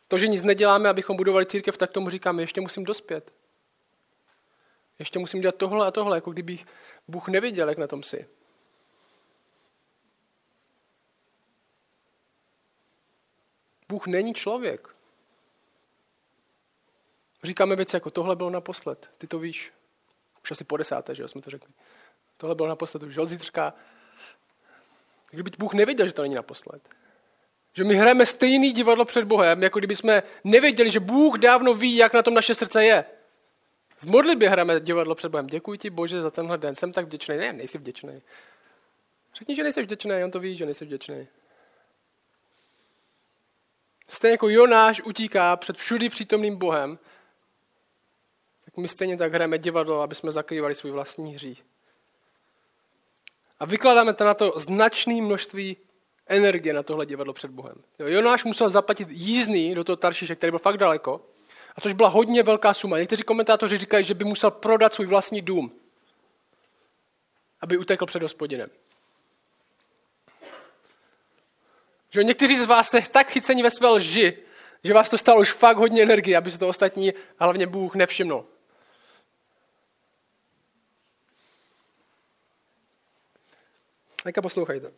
To, 0.08 0.18
že 0.18 0.28
nic 0.28 0.42
neděláme, 0.42 0.88
abychom 0.88 1.16
budovali 1.16 1.46
církev, 1.46 1.78
tak 1.78 1.92
tomu 1.92 2.10
říkáme, 2.10 2.42
ještě 2.42 2.60
musím 2.60 2.84
dospět. 2.84 3.32
Ještě 4.98 5.18
musím 5.18 5.40
dělat 5.40 5.56
tohle 5.56 5.86
a 5.86 5.90
tohle, 5.90 6.16
jako 6.16 6.30
kdyby 6.30 6.58
Bůh 7.08 7.28
nevěděl, 7.28 7.68
jak 7.68 7.78
na 7.78 7.86
tom 7.86 8.02
si. 8.02 8.28
Bůh 13.88 14.06
není 14.06 14.34
člověk. 14.34 14.88
Říkáme 17.42 17.76
věci 17.76 17.96
jako 17.96 18.10
tohle 18.10 18.36
bylo 18.36 18.50
naposled, 18.50 19.10
ty 19.18 19.26
to 19.26 19.38
víš. 19.38 19.72
Už 20.46 20.50
asi 20.50 20.64
po 20.64 20.76
desáté, 20.76 21.14
že 21.14 21.22
jo, 21.22 21.28
jsme 21.28 21.40
to 21.40 21.50
řekli. 21.50 21.68
Tohle 22.36 22.54
bylo 22.54 22.68
naposled, 22.68 23.02
už 23.02 23.16
od 23.16 23.26
zítřka. 23.26 23.74
Kdyby 25.30 25.50
Bůh 25.58 25.74
nevěděl, 25.74 26.06
že 26.06 26.12
to 26.12 26.22
není 26.22 26.34
naposled. 26.34 26.82
Že 27.72 27.84
my 27.84 27.94
hrajeme 27.94 28.26
stejný 28.26 28.72
divadlo 28.72 29.04
před 29.04 29.24
Bohem, 29.24 29.62
jako 29.62 29.78
kdyby 29.78 29.96
jsme 29.96 30.22
nevěděli, 30.44 30.90
že 30.90 31.00
Bůh 31.00 31.38
dávno 31.38 31.74
ví, 31.74 31.96
jak 31.96 32.14
na 32.14 32.22
tom 32.22 32.34
naše 32.34 32.54
srdce 32.54 32.84
je. 32.84 33.04
V 33.96 34.04
modlitbě 34.04 34.48
hrajeme 34.48 34.80
divadlo 34.80 35.14
před 35.14 35.28
Bohem. 35.28 35.46
Děkuji 35.46 35.78
ti, 35.78 35.90
Bože, 35.90 36.22
za 36.22 36.30
tenhle 36.30 36.58
den. 36.58 36.74
Jsem 36.74 36.92
tak 36.92 37.04
vděčný. 37.04 37.36
Ne, 37.36 37.52
nejsi 37.52 37.78
vděčný. 37.78 38.22
Řekni, 39.34 39.56
že 39.56 39.62
nejsi 39.62 39.82
vděčný, 39.82 40.24
on 40.24 40.30
to 40.30 40.40
ví, 40.40 40.56
že 40.56 40.64
nejsi 40.64 40.84
vděčný. 40.84 41.28
Stejně 44.08 44.32
jako 44.32 44.48
Jonáš 44.48 45.00
utíká 45.00 45.56
před 45.56 45.76
všudy 45.76 46.08
přítomným 46.08 46.56
Bohem, 46.56 46.98
my 48.76 48.88
stejně 48.88 49.16
tak 49.16 49.34
hrajeme 49.34 49.58
divadlo, 49.58 50.00
aby 50.00 50.14
jsme 50.14 50.32
zakrývali 50.32 50.74
svůj 50.74 50.92
vlastní 50.92 51.34
hřích. 51.34 51.64
A 53.60 53.66
vykládáme 53.66 54.14
to 54.14 54.24
na 54.24 54.34
to 54.34 54.52
značné 54.56 55.14
množství 55.14 55.76
energie 56.26 56.72
na 56.72 56.82
tohle 56.82 57.06
divadlo 57.06 57.32
před 57.32 57.50
Bohem. 57.50 57.82
Jo, 57.98 58.06
Jonáš 58.06 58.44
musel 58.44 58.70
zaplatit 58.70 59.08
jízdný 59.10 59.74
do 59.74 59.84
toho 59.84 59.96
Taršiše, 59.96 60.36
který 60.36 60.50
byl 60.50 60.58
fakt 60.58 60.76
daleko, 60.76 61.20
a 61.76 61.80
což 61.80 61.92
byla 61.92 62.08
hodně 62.08 62.42
velká 62.42 62.74
suma. 62.74 62.98
Někteří 62.98 63.22
komentátoři 63.22 63.78
říkají, 63.78 64.04
že 64.04 64.14
by 64.14 64.24
musel 64.24 64.50
prodat 64.50 64.94
svůj 64.94 65.06
vlastní 65.06 65.42
dům, 65.42 65.72
aby 67.60 67.78
utekl 67.78 68.06
před 68.06 68.22
hospodinem. 68.22 68.70
Že 72.10 72.24
někteří 72.24 72.56
z 72.56 72.64
vás 72.64 72.86
jste 72.86 73.00
tak 73.00 73.30
chyceni 73.30 73.62
ve 73.62 73.70
své 73.70 73.88
lži, 73.88 74.38
že 74.84 74.94
vás 74.94 75.10
to 75.10 75.18
stalo 75.18 75.40
už 75.40 75.52
fakt 75.52 75.76
hodně 75.76 76.02
energie, 76.02 76.36
aby 76.36 76.50
se 76.50 76.58
to 76.58 76.68
ostatní, 76.68 77.12
hlavně 77.38 77.66
Bůh, 77.66 77.94
nevšimnul. 77.94 78.44
Teďka 84.26 84.42
poslouchejte. 84.42 84.92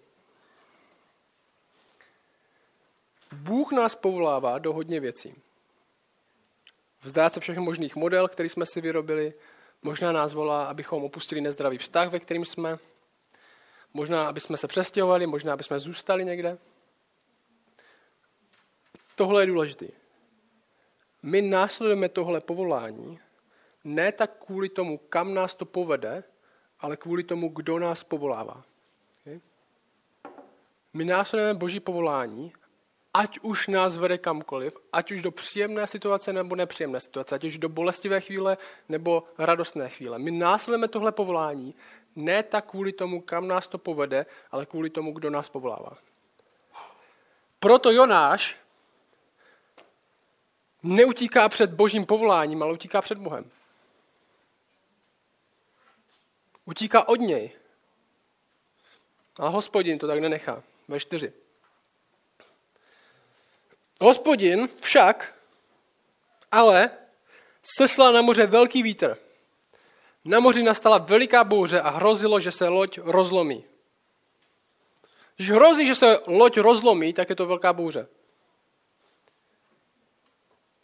Bůh 3.32 3.72
nás 3.72 3.94
povolává 3.94 4.58
do 4.58 4.72
hodně 4.72 5.00
věcí. 5.00 5.34
Vzdát 7.02 7.32
se 7.32 7.40
všech 7.40 7.58
možných 7.58 7.96
model, 7.96 8.28
který 8.28 8.48
jsme 8.48 8.66
si 8.66 8.80
vyrobili. 8.80 9.34
Možná 9.82 10.12
nás 10.12 10.32
volá, 10.32 10.64
abychom 10.64 11.04
opustili 11.04 11.40
nezdravý 11.40 11.78
vztah, 11.78 12.10
ve 12.10 12.20
kterým 12.20 12.44
jsme. 12.44 12.78
Možná, 13.94 14.28
aby 14.28 14.40
jsme 14.40 14.56
se 14.56 14.68
přestěhovali, 14.68 15.26
možná, 15.26 15.52
aby 15.52 15.64
jsme 15.64 15.78
zůstali 15.78 16.24
někde. 16.24 16.58
Tohle 19.14 19.42
je 19.42 19.46
důležité. 19.46 19.86
My 21.22 21.42
následujeme 21.42 22.08
tohle 22.08 22.40
povolání 22.40 23.18
ne 23.84 24.12
tak 24.12 24.44
kvůli 24.44 24.68
tomu, 24.68 24.98
kam 24.98 25.34
nás 25.34 25.54
to 25.54 25.64
povede, 25.64 26.24
ale 26.80 26.96
kvůli 26.96 27.24
tomu, 27.24 27.48
kdo 27.48 27.78
nás 27.78 28.04
povolává. 28.04 28.64
My 30.94 31.04
následujeme 31.04 31.58
Boží 31.58 31.80
povolání 31.80 32.52
ať 33.14 33.38
už 33.42 33.68
nás 33.68 33.96
vede 33.96 34.18
kamkoliv, 34.18 34.76
ať 34.92 35.12
už 35.12 35.22
do 35.22 35.30
příjemné 35.30 35.86
situace 35.86 36.32
nebo 36.32 36.56
nepříjemné 36.56 37.00
situace, 37.00 37.34
ať 37.34 37.44
už 37.44 37.58
do 37.58 37.68
bolestivé 37.68 38.20
chvíle 38.20 38.56
nebo 38.88 39.22
radostné 39.38 39.88
chvíle. 39.88 40.18
My 40.18 40.30
následujeme 40.30 40.88
tohle 40.88 41.12
povolání 41.12 41.74
ne 42.16 42.42
tak 42.42 42.70
kvůli 42.70 42.92
tomu, 42.92 43.20
kam 43.20 43.48
nás 43.48 43.68
to 43.68 43.78
povede, 43.78 44.26
ale 44.50 44.66
kvůli 44.66 44.90
tomu, 44.90 45.12
kdo 45.12 45.30
nás 45.30 45.48
povolává. 45.48 45.98
Proto 47.60 47.90
Jonáš 47.90 48.56
neutíká 50.82 51.48
před 51.48 51.70
božím 51.74 52.06
povoláním, 52.06 52.62
ale 52.62 52.72
utíká 52.72 53.02
před 53.02 53.18
Bohem. 53.18 53.50
Utíká 56.64 57.08
od 57.08 57.16
něj. 57.16 57.50
A 59.38 59.48
hospodin 59.48 59.98
to 59.98 60.06
tak 60.06 60.20
nenechá. 60.20 60.62
Ve 60.88 61.00
čtyři. 61.00 61.32
Hospodin 64.00 64.68
však 64.80 65.34
ale 66.52 66.90
seslal 67.76 68.12
na 68.12 68.22
moře 68.22 68.46
velký 68.46 68.82
vítr. 68.82 69.16
Na 70.24 70.40
moři 70.40 70.62
nastala 70.62 70.98
veliká 70.98 71.44
bouře 71.44 71.80
a 71.80 71.90
hrozilo, 71.90 72.40
že 72.40 72.52
se 72.52 72.68
loď 72.68 72.98
rozlomí. 72.98 73.64
Když 75.36 75.50
hrozí, 75.50 75.86
že 75.86 75.94
se 75.94 76.18
loď 76.26 76.56
rozlomí, 76.56 77.12
tak 77.12 77.30
je 77.30 77.36
to 77.36 77.46
velká 77.46 77.72
bouře. 77.72 78.08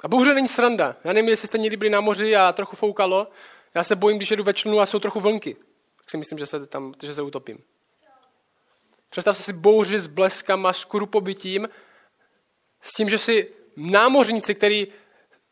A 0.04 0.08
bouře 0.08 0.34
není 0.34 0.48
sranda. 0.48 0.96
Já 1.04 1.12
nevím, 1.12 1.28
jestli 1.28 1.48
jste 1.48 1.58
někdy 1.58 1.76
byli 1.76 1.90
na 1.90 2.00
moři 2.00 2.36
a 2.36 2.52
trochu 2.52 2.76
foukalo. 2.76 3.28
Já 3.74 3.84
se 3.84 3.96
bojím, 3.96 4.18
když 4.18 4.30
jedu 4.30 4.44
ve 4.44 4.52
a 4.80 4.86
jsou 4.86 4.98
trochu 4.98 5.20
vlnky. 5.20 5.54
Tak 5.96 6.10
si 6.10 6.16
myslím, 6.16 6.38
že 6.38 6.46
se 6.46 6.66
tam 6.66 6.94
že 7.02 7.14
se 7.14 7.22
utopím. 7.22 7.62
Představte 9.14 9.42
si 9.42 9.52
bouři 9.52 10.00
s 10.00 10.06
bleskama, 10.06 10.72
s 10.72 10.84
kurupobytím 10.84 11.68
s 12.82 12.92
tím, 12.92 13.10
že 13.10 13.18
si 13.18 13.48
námořníci, 13.76 14.54
kteří 14.54 14.86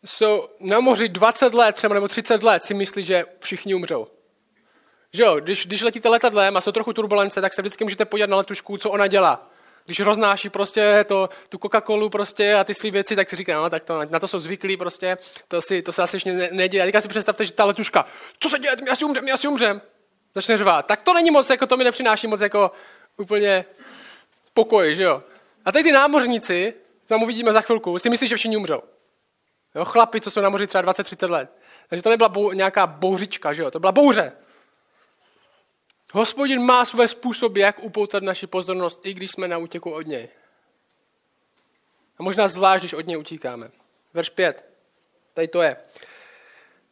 jsou 0.05 0.49
na 0.61 0.81
moři 0.81 1.09
20 1.09 1.55
let 1.55 1.75
třeba 1.75 1.95
nebo 1.95 2.09
30 2.09 2.43
let, 2.43 2.63
si 2.65 2.75
myslí, 2.75 3.03
že 3.03 3.25
všichni 3.41 3.75
umřou. 3.75 4.07
Že 5.13 5.23
jo, 5.23 5.41
když, 5.41 5.67
když 5.67 5.83
letíte 5.83 6.09
letadlem 6.09 6.57
a 6.57 6.61
jsou 6.61 6.73
trochu 6.73 6.93
turbulence, 6.93 7.41
tak 7.41 7.55
se 7.55 7.63
vždycky 7.63 7.85
můžete 7.85 8.05
podívat 8.05 8.31
na 8.31 8.37
letušku, 8.37 8.77
co 8.77 8.91
ona 8.91 9.07
dělá. 9.07 9.51
Když 9.85 10.01
roznáší 10.01 10.49
prostě 10.49 11.05
to, 11.09 11.29
tu 11.49 11.59
Coca-Colu 11.59 12.09
prostě 12.11 12.55
a 12.55 12.65
ty 12.65 12.75
své 12.75 12.91
věci, 12.91 13.17
tak 13.17 13.31
si 13.31 13.37
říká, 13.37 13.63
no 13.63 13.71
tak 13.71 13.85
to, 13.85 14.01
na 14.11 14.19
to 14.19 14.29
jsou 14.29 14.39
zvyklí 14.39 14.77
prostě, 14.77 15.19
to, 15.49 15.61
si, 15.61 15.83
to 15.83 15.93
se 15.93 16.03
asi 16.03 16.17
ještě 16.17 16.49
neděje. 16.53 16.83
A 16.83 16.87
teďka 16.87 17.01
si 17.01 17.09
představte, 17.09 17.47
že 17.47 17.53
ta 17.53 17.65
letuška, 17.65 18.07
co 18.39 18.51
se 18.51 18.59
děje, 18.59 18.77
my 18.83 18.91
asi 18.91 19.05
umřem, 19.05 19.25
my 19.25 19.33
asi 19.33 19.49
umřem. 19.49 19.81
Začne 20.35 20.57
řvát. 20.57 20.87
Tak 20.87 21.03
to 21.03 21.15
není 21.15 21.31
moc, 21.31 21.51
jako 21.51 21.67
to 21.67 21.77
mi 21.77 21.85
nepřináší 21.85 22.27
moc 22.27 22.41
jako 22.41 22.71
úplně 23.17 23.65
pokoj, 24.55 24.95
že 24.95 25.03
jo. 25.03 25.23
A 25.65 25.73
teď 25.73 25.85
ty 25.85 25.93
námořníci, 25.93 26.75
tam 27.07 27.23
uvidíme 27.23 27.53
za 27.53 27.61
chvilku, 27.61 27.99
si 27.99 28.11
myslí, 28.11 28.29
že 28.29 28.37
všichni 28.37 28.57
umřou. 28.57 28.83
Jo, 29.75 29.85
chlapi, 29.85 30.21
co 30.21 30.31
jsou 30.31 30.41
na 30.41 30.49
moři 30.49 30.67
třeba 30.67 30.93
20-30 30.93 31.31
let. 31.31 31.59
Takže 31.89 32.03
to 32.03 32.11
nebyla 32.11 32.29
bou, 32.29 32.53
nějaká 32.53 32.87
bouřička, 32.87 33.53
že 33.53 33.63
jo? 33.63 33.71
to 33.71 33.81
byla 33.81 33.93
bouře. 33.93 34.33
Hospodin 36.13 36.63
má 36.63 36.85
své 36.85 37.09
způsoby, 37.09 37.61
jak 37.61 37.83
upoutat 37.83 38.23
naši 38.23 38.47
pozornost, 38.47 39.01
i 39.05 39.15
když 39.15 39.31
jsme 39.31 39.49
na 39.49 39.59
útěku 39.59 39.91
od 39.91 40.07
něj. 40.07 40.29
A 42.19 42.23
možná 42.23 42.49
zvlášť, 42.49 42.83
když 42.83 42.93
od 42.93 43.07
něj 43.07 43.19
utíkáme. 43.19 43.71
Verš 44.15 44.29
5. 44.31 44.67
Tady 45.35 45.49
to 45.49 45.63
je. 45.63 45.77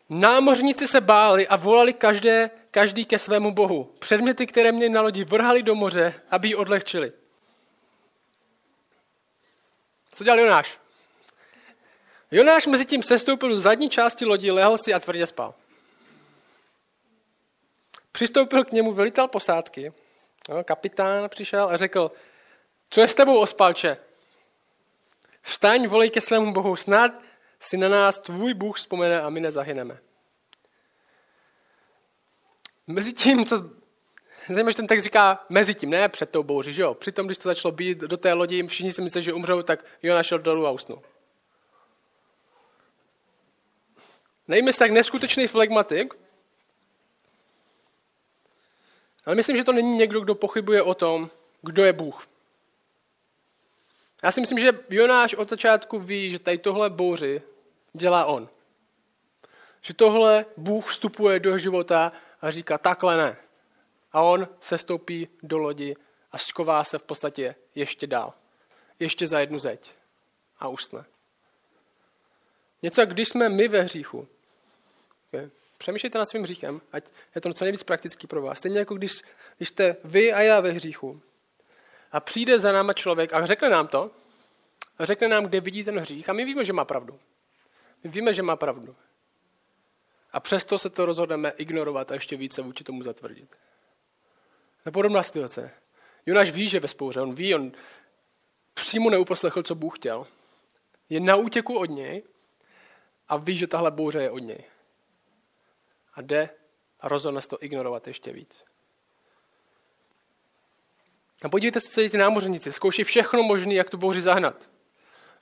Námořníci 0.09 0.87
se 0.87 1.01
báli 1.01 1.49
a 1.49 1.57
volali 1.57 1.93
každé, 1.93 2.51
každý 2.71 3.05
ke 3.05 3.19
svému 3.19 3.55
bohu. 3.55 3.95
Předměty, 3.99 4.47
které 4.47 4.73
měli 4.73 4.89
na 4.89 5.03
lodi, 5.03 5.25
vrhali 5.25 5.63
do 5.63 5.75
moře, 5.75 6.23
aby 6.31 6.49
ji 6.49 6.55
odlehčili. 6.55 7.13
Co 10.13 10.25
dělal 10.25 10.41
Jonáš? 10.41 10.79
Jonáš 12.31 12.67
mezi 12.67 12.85
tím 12.85 13.03
sestoupil 13.03 13.49
do 13.49 13.61
zadní 13.61 13.91
části 13.91 14.25
lodi, 14.25 14.51
lehl 14.51 14.79
si 14.79 14.95
a 14.95 15.01
tvrdě 15.01 15.27
spal. 15.27 15.55
Přistoupil 18.13 18.65
k 18.65 18.73
němu 18.73 18.93
velitel 18.93 19.29
posádky, 19.29 19.93
no, 20.49 20.65
kapitán 20.65 21.29
přišel 21.29 21.69
a 21.69 21.77
řekl, 21.77 22.13
co 22.91 23.01
je 23.01 23.09
s 23.09 23.15
tebou, 23.15 23.39
ospalče? 23.39 23.97
Vstaň, 25.43 25.87
volej 25.87 26.11
ke 26.11 26.21
svému 26.21 26.53
bohu, 26.53 26.77
snad 26.77 27.13
si 27.61 27.77
na 27.77 27.89
nás 27.89 28.19
tvůj 28.19 28.55
Bůh 28.55 28.79
vzpomene 28.79 29.23
a 29.23 29.31
my 29.31 29.41
nezahyneme. 29.41 29.99
Mezi 32.93 33.13
tím, 33.13 33.47
co 33.47 33.81
Zajímavé, 34.49 34.73
že 34.73 34.77
ten 34.77 34.87
text 34.87 35.03
říká 35.03 35.47
mezi 35.49 35.75
tím, 35.75 35.91
ne 35.91 36.09
před 36.09 36.31
tou 36.31 36.43
bouří, 36.43 36.73
že 36.73 36.83
jo? 36.83 36.95
Přitom, 36.95 37.27
když 37.27 37.39
to 37.39 37.49
začalo 37.49 37.73
být 37.73 37.99
do 37.99 38.17
té 38.17 38.33
lodi, 38.33 38.67
všichni 38.67 38.93
si 38.93 39.03
mysleli, 39.03 39.25
že 39.25 39.33
umřou, 39.33 39.63
tak 39.63 39.85
Jona 40.03 40.23
šel 40.23 40.39
dolů 40.39 40.67
a 40.67 40.71
usnul. 40.71 41.03
Nejme 44.49 44.73
tak 44.73 44.91
neskutečný 44.91 45.47
flegmatik, 45.47 46.15
ale 49.25 49.37
myslím, 49.37 49.57
že 49.57 49.65
to 49.65 49.73
není 49.73 49.97
někdo, 49.97 50.21
kdo 50.21 50.35
pochybuje 50.35 50.83
o 50.83 50.95
tom, 50.95 51.31
kdo 51.63 51.85
je 51.85 51.93
Bůh. 51.93 52.27
Já 54.23 54.33
si 54.33 54.41
myslím, 54.41 54.59
že 54.59 54.73
Jonáš 54.91 55.35
od 55.35 55.51
začátku 55.51 55.99
ví, 55.99 56.31
že 56.31 56.39
tady 56.39 56.59
tohle 56.59 56.91
bouři 56.91 57.43
dělá 57.93 58.25
on. 58.25 58.49
Že 59.81 59.95
tohle 59.95 60.45
Bůh 60.57 60.91
vstupuje 60.91 61.41
do 61.41 61.59
života 61.59 62.13
a 62.41 62.51
říká, 62.51 62.79
takhle 62.79 63.17
ne. 63.17 63.37
A 64.13 64.23
on 64.23 64.49
se 64.61 64.79
stoupí 64.79 65.29
do 65.43 65.59
lodi 65.59 65.97
a 66.33 66.39
sková 66.39 66.85
se 66.85 66.99
v 66.99 67.03
podstatě 67.03 67.55
ještě 67.75 68.07
dál. 68.07 68.35
Ještě 68.99 69.27
za 69.27 69.41
jednu 69.41 69.59
zeď. 69.59 69.91
A 70.59 70.69
usne. 70.69 71.05
Něco, 72.83 73.07
když 73.07 73.29
jsme 73.29 73.49
my 73.49 73.69
ve 73.69 73.81
hříchu. 73.81 74.29
Přemýšlejte 75.79 76.19
nad 76.19 76.25
svým 76.25 76.43
hříchem, 76.43 76.81
ať 76.93 77.05
je 77.35 77.41
to 77.41 77.55
co 77.55 77.65
nejvíc 77.65 77.83
praktický 77.83 78.27
pro 78.27 78.43
vás. 78.43 78.59
Stejně 78.59 78.79
jako 78.79 78.95
když, 78.95 79.23
když 79.57 79.69
jste 79.69 79.97
vy 80.05 80.33
a 80.33 80.41
já 80.41 80.61
ve 80.61 80.73
hříchu. 80.73 81.23
A 82.13 82.21
přijde 82.21 82.59
za 82.59 82.73
náma 82.73 82.93
člověk 82.93 83.33
a 83.33 83.47
řekne 83.47 83.69
nám 83.69 83.89
to, 83.89 84.11
a 84.99 85.05
řekne 85.05 85.29
nám, 85.29 85.45
kde 85.45 85.61
vidí 85.61 85.85
ten 85.85 85.99
hřích 85.99 86.29
a 86.29 86.33
my 86.33 86.45
víme, 86.45 86.65
že 86.65 86.73
má 86.73 86.85
pravdu. 86.85 87.21
My 88.05 88.11
víme, 88.11 88.35
že 88.35 88.43
má 88.43 88.57
pravdu. 88.57 88.97
A 90.33 90.41
přesto 90.41 90.79
se 90.79 90.91
to 90.91 91.05
rozhodneme 91.07 91.51
ignorovat 91.51 92.11
a 92.11 92.15
ještě 92.15 92.37
více 92.37 92.63
vůči 92.63 92.85
tomu 92.85 93.03
zatvrdit. 93.03 93.57
To 94.85 94.93
podobná 94.93 95.23
situace. 95.23 95.71
Jonáš 96.27 96.51
ví, 96.51 96.69
že 96.69 96.81
ve 96.81 96.89
spouře, 96.89 97.21
on 97.21 97.35
ví, 97.35 97.55
on 97.55 97.73
přímo 98.75 99.11
neuposlechl, 99.11 99.63
co 99.63 99.75
Bůh 99.75 99.99
chtěl. 99.99 100.27
Je 101.09 101.21
na 101.21 101.37
útěku 101.37 101.79
od 101.79 101.91
něj 101.91 102.23
a 103.29 103.37
ví, 103.37 103.57
že 103.57 103.67
tahle 103.67 103.91
bouře 103.91 104.23
je 104.23 104.31
od 104.31 104.39
něj. 104.39 104.65
A 106.15 106.23
jde 106.23 106.51
a 107.01 107.09
rozhodne 107.09 107.41
se 107.41 107.49
to 107.49 107.65
ignorovat 107.65 108.07
ještě 108.07 108.33
víc. 108.33 108.65
A 111.43 111.49
podívejte 111.49 111.81
se, 111.81 111.89
co 111.89 112.11
ty 112.11 112.19
námořníci. 112.19 112.73
Zkouší 112.73 113.05
všechno 113.05 113.43
možné, 113.43 113.75
jak 113.75 113.91
tu 113.91 113.97
bouři 113.97 114.23
zahnat. 114.23 114.69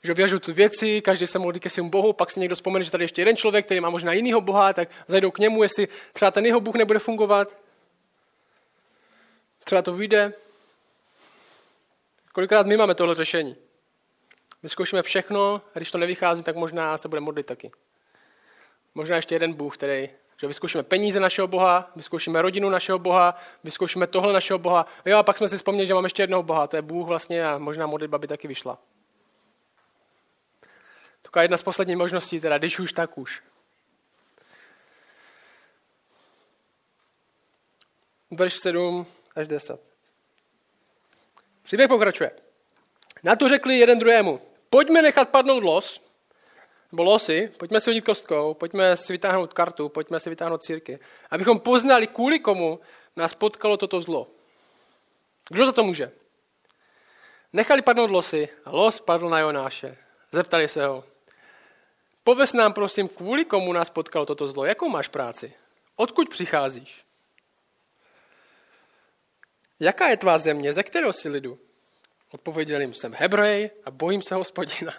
Že 0.04 0.14
věžou 0.14 0.38
tu 0.38 0.52
věci, 0.52 1.00
každý 1.00 1.26
se 1.26 1.38
modlí 1.38 1.60
ke 1.60 1.70
svému 1.70 1.90
bohu, 1.90 2.12
pak 2.12 2.30
si 2.30 2.40
někdo 2.40 2.54
vzpomene, 2.54 2.84
že 2.84 2.90
tady 2.90 3.04
ještě 3.04 3.20
jeden 3.20 3.36
člověk, 3.36 3.64
který 3.64 3.80
má 3.80 3.90
možná 3.90 4.12
jinýho 4.12 4.40
boha, 4.40 4.72
tak 4.72 4.88
zajdou 5.06 5.30
k 5.30 5.38
němu, 5.38 5.62
jestli 5.62 5.88
třeba 6.12 6.30
ten 6.30 6.46
jeho 6.46 6.60
bůh 6.60 6.74
nebude 6.74 6.98
fungovat. 6.98 7.56
Třeba 9.64 9.82
to 9.82 9.92
vyjde. 9.92 10.32
Kolikrát 12.32 12.66
my 12.66 12.76
máme 12.76 12.94
tohle 12.94 13.14
řešení. 13.14 13.56
Vyzkoušíme 14.62 15.02
všechno 15.02 15.62
a 15.74 15.78
když 15.78 15.90
to 15.90 15.98
nevychází, 15.98 16.42
tak 16.42 16.56
možná 16.56 16.96
se 16.96 17.08
bude 17.08 17.20
modlit 17.20 17.46
taky. 17.46 17.70
Možná 18.94 19.16
ještě 19.16 19.34
jeden 19.34 19.52
Bůh, 19.52 19.76
který, 19.76 20.08
že 20.40 20.46
vyzkoušíme 20.46 20.82
peníze 20.82 21.20
našeho 21.20 21.48
Boha, 21.48 21.90
vyzkoušíme 21.96 22.42
rodinu 22.42 22.70
našeho 22.70 22.98
Boha, 22.98 23.36
vyzkoušíme 23.64 24.06
tohle 24.06 24.32
našeho 24.32 24.58
Boha. 24.58 24.86
Jo, 25.04 25.18
a 25.18 25.22
pak 25.22 25.36
jsme 25.36 25.48
si 25.48 25.56
vzpomněli, 25.56 25.86
že 25.86 25.94
máme 25.94 26.06
ještě 26.06 26.22
jednoho 26.22 26.42
Boha, 26.42 26.66
to 26.66 26.76
je 26.76 26.82
Bůh 26.82 27.06
vlastně 27.06 27.46
a 27.46 27.58
možná 27.58 27.86
modlitba 27.86 28.18
by 28.18 28.26
taky 28.26 28.48
vyšla. 28.48 28.78
Taková 31.28 31.42
jedna 31.42 31.56
z 31.56 31.62
posledních 31.62 31.96
možností, 31.96 32.40
teda 32.40 32.58
když 32.58 32.78
už, 32.78 32.92
tak 32.92 33.18
už. 33.18 33.42
Verš 38.30 38.56
7 38.62 39.06
až 39.36 39.48
10. 39.48 39.80
Příběh 41.62 41.88
pokračuje. 41.88 42.30
Na 43.22 43.36
to 43.36 43.48
řekli 43.48 43.78
jeden 43.78 43.98
druhému, 43.98 44.40
pojďme 44.70 45.02
nechat 45.02 45.28
padnout 45.28 45.62
los, 45.62 46.00
nebo 46.92 47.02
losy, 47.02 47.52
pojďme 47.58 47.80
si 47.80 47.90
hodit 47.90 48.04
kostkou, 48.04 48.54
pojďme 48.54 48.96
si 48.96 49.12
vytáhnout 49.12 49.54
kartu, 49.54 49.88
pojďme 49.88 50.20
si 50.20 50.30
vytáhnout 50.30 50.62
círky, 50.62 50.98
abychom 51.30 51.60
poznali, 51.60 52.06
kvůli 52.06 52.38
komu 52.38 52.80
nás 53.16 53.34
potkalo 53.34 53.76
toto 53.76 54.00
zlo. 54.00 54.30
Kdo 55.50 55.66
za 55.66 55.72
to 55.72 55.84
může? 55.84 56.12
Nechali 57.52 57.82
padnout 57.82 58.10
losy 58.10 58.48
a 58.64 58.70
los 58.70 59.00
padl 59.00 59.28
na 59.28 59.38
Jonáše. 59.38 59.96
Zeptali 60.32 60.68
se 60.68 60.86
ho, 60.86 61.04
pověz 62.28 62.52
nám 62.52 62.72
prosím, 62.72 63.08
kvůli 63.08 63.44
komu 63.44 63.72
nás 63.72 63.90
potkalo 63.90 64.26
toto 64.26 64.48
zlo, 64.48 64.64
jakou 64.64 64.88
máš 64.88 65.08
práci? 65.08 65.52
Odkud 65.96 66.28
přicházíš? 66.28 67.04
Jaká 69.80 70.08
je 70.08 70.16
tvá 70.16 70.38
země, 70.38 70.72
ze 70.72 70.82
kterého 70.82 71.12
jsi 71.12 71.28
lidu? 71.28 71.58
Odpověděl 72.30 72.80
jim, 72.80 72.94
jsem 72.94 73.14
Hebrej 73.14 73.70
a 73.84 73.90
bojím 73.90 74.22
se 74.22 74.34
hospodina. 74.34 74.94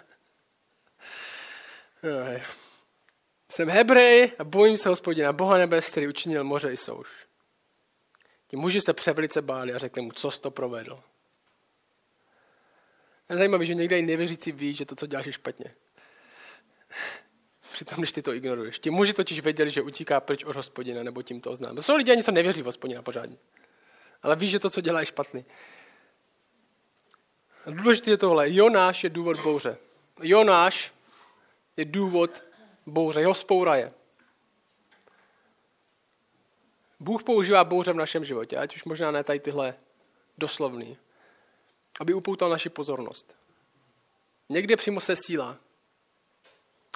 Jsem 3.48 3.68
Hebrej 3.68 4.32
a 4.38 4.44
bojím 4.44 4.76
se 4.76 4.88
hospodina, 4.88 5.32
Boha 5.32 5.58
nebes, 5.58 5.90
který 5.90 6.08
učinil 6.08 6.44
moře 6.44 6.72
i 6.72 6.76
souš. 6.76 7.08
Ti 8.46 8.56
muži 8.56 8.80
se 8.80 8.92
převelice 8.92 9.42
báli 9.42 9.72
a 9.72 9.78
řekli 9.78 10.02
mu, 10.02 10.12
co 10.12 10.30
jsi 10.30 10.40
to 10.40 10.50
provedl. 10.50 11.02
Je 13.30 13.36
zajímavé, 13.36 13.64
že 13.64 13.74
někde 13.74 13.98
i 13.98 14.02
nevěřící 14.02 14.52
ví, 14.52 14.74
že 14.74 14.84
to, 14.84 14.96
co 14.96 15.06
děláš, 15.06 15.26
je 15.26 15.32
špatně. 15.32 15.74
Přitom, 17.72 17.98
když 17.98 18.12
ty 18.12 18.22
to 18.22 18.32
ignoruješ. 18.32 18.78
Ti 18.78 18.90
muži 18.90 19.12
totiž 19.12 19.40
věděli, 19.40 19.70
že 19.70 19.82
utíká 19.82 20.20
pryč 20.20 20.44
od 20.44 20.56
hospodina, 20.56 21.02
nebo 21.02 21.22
tím 21.22 21.40
to 21.40 21.50
oznámil. 21.50 21.82
Jsou 21.82 21.96
lidi, 21.96 22.12
ani 22.12 22.22
se 22.22 22.32
nevěří 22.32 22.62
v 22.62 22.66
hospodina 22.66 23.02
pořádně 23.02 23.36
ale 24.22 24.36
ví, 24.36 24.50
že 24.50 24.58
to, 24.58 24.70
co 24.70 24.80
dělá, 24.80 25.00
je 25.00 25.06
špatný. 25.06 25.44
Důležité 27.66 28.10
je 28.10 28.16
tohle. 28.16 28.52
Jonáš 28.54 29.04
je 29.04 29.10
důvod 29.10 29.40
bouře. 29.40 29.76
Jonáš 30.22 30.94
je 31.76 31.84
důvod 31.84 32.44
bouře. 32.86 33.20
Jeho 33.20 33.34
spoura 33.34 33.76
je. 33.76 33.92
Bůh 37.00 37.22
používá 37.22 37.64
bouře 37.64 37.92
v 37.92 37.96
našem 37.96 38.24
životě, 38.24 38.56
ať 38.56 38.76
už 38.76 38.84
možná 38.84 39.10
ne 39.10 39.24
tady 39.24 39.40
tyhle 39.40 39.74
doslovný, 40.38 40.98
aby 42.00 42.14
upoutal 42.14 42.50
naši 42.50 42.68
pozornost. 42.68 43.36
Někde 44.48 44.76
přímo 44.76 45.00
se 45.00 45.16
síla, 45.16 45.58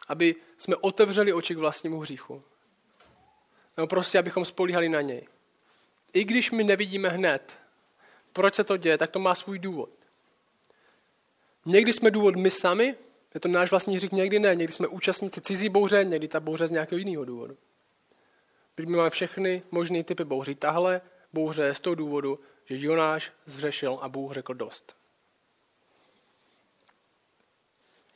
aby 0.09 0.35
jsme 0.59 0.77
otevřeli 0.77 1.33
oči 1.33 1.55
k 1.55 1.59
vlastnímu 1.59 2.01
hříchu. 2.01 2.43
Nebo 3.77 3.87
prostě, 3.87 4.19
abychom 4.19 4.45
spolíhali 4.45 4.89
na 4.89 5.01
něj 5.01 5.27
i 6.15 6.25
když 6.25 6.51
my 6.51 6.65
nevidíme 6.65 7.09
hned, 7.09 7.59
proč 8.33 8.55
se 8.55 8.65
to 8.65 8.77
děje, 8.77 8.99
tak 8.99 9.11
to 9.11 9.19
má 9.19 9.35
svůj 9.35 9.59
důvod. 9.59 9.91
Někdy 11.67 11.93
jsme 11.93 12.11
důvod 12.11 12.37
my 12.37 12.51
sami, 12.51 12.95
je 13.35 13.41
to 13.41 13.49
náš 13.49 13.71
vlastní 13.71 13.97
hřích, 13.97 14.13
někdy 14.13 14.39
ne, 14.39 14.55
někdy 14.55 14.73
jsme 14.73 14.89
účastníci 14.89 15.41
cizí 15.41 15.69
bouře, 15.69 16.05
někdy 16.05 16.29
ta 16.29 16.41
bouře 16.41 16.69
z 16.69 16.71
nějakého 16.71 16.99
jiného 16.99 17.25
důvodu. 17.25 17.57
My 18.79 18.87
máme 18.87 19.11
všechny 19.11 19.63
možné 19.71 20.05
typy 20.05 20.25
bouří. 20.25 20.55
Tahle 20.55 21.01
bouře 21.33 21.63
je 21.63 21.75
z 21.75 21.81
toho 21.81 21.95
důvodu, 21.95 22.41
že 22.65 22.79
Jonáš 22.79 23.33
zřešil 23.47 23.99
a 24.03 24.09
Bůh 24.09 24.33
řekl 24.33 24.55
dost. 24.55 24.97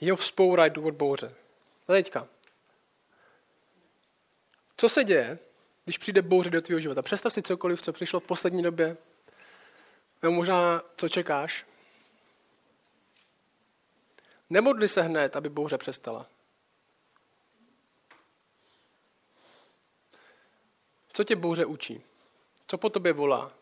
Jeho 0.00 0.16
vzpoura 0.16 0.64
je 0.64 0.70
důvod 0.70 0.94
bouře. 0.94 1.34
A 1.88 1.92
teďka. 1.92 2.28
Co 4.76 4.88
se 4.88 5.04
děje, 5.04 5.38
když 5.84 5.98
přijde 5.98 6.22
bouře 6.22 6.50
do 6.50 6.62
tvého 6.62 6.80
života. 6.80 7.02
Představ 7.02 7.32
si 7.32 7.42
cokoliv, 7.42 7.82
co 7.82 7.92
přišlo 7.92 8.20
v 8.20 8.26
poslední 8.26 8.62
době. 8.62 8.96
Nebo 10.22 10.34
možná, 10.34 10.82
co 10.96 11.08
čekáš. 11.08 11.66
Nemodli 14.50 14.88
se 14.88 15.02
hned, 15.02 15.36
aby 15.36 15.48
bouře 15.48 15.78
přestala. 15.78 16.26
Co 21.12 21.24
tě 21.24 21.36
bouře 21.36 21.64
učí? 21.64 22.02
Co 22.66 22.78
po 22.78 22.90
tobě 22.90 23.12
volá? 23.12 23.52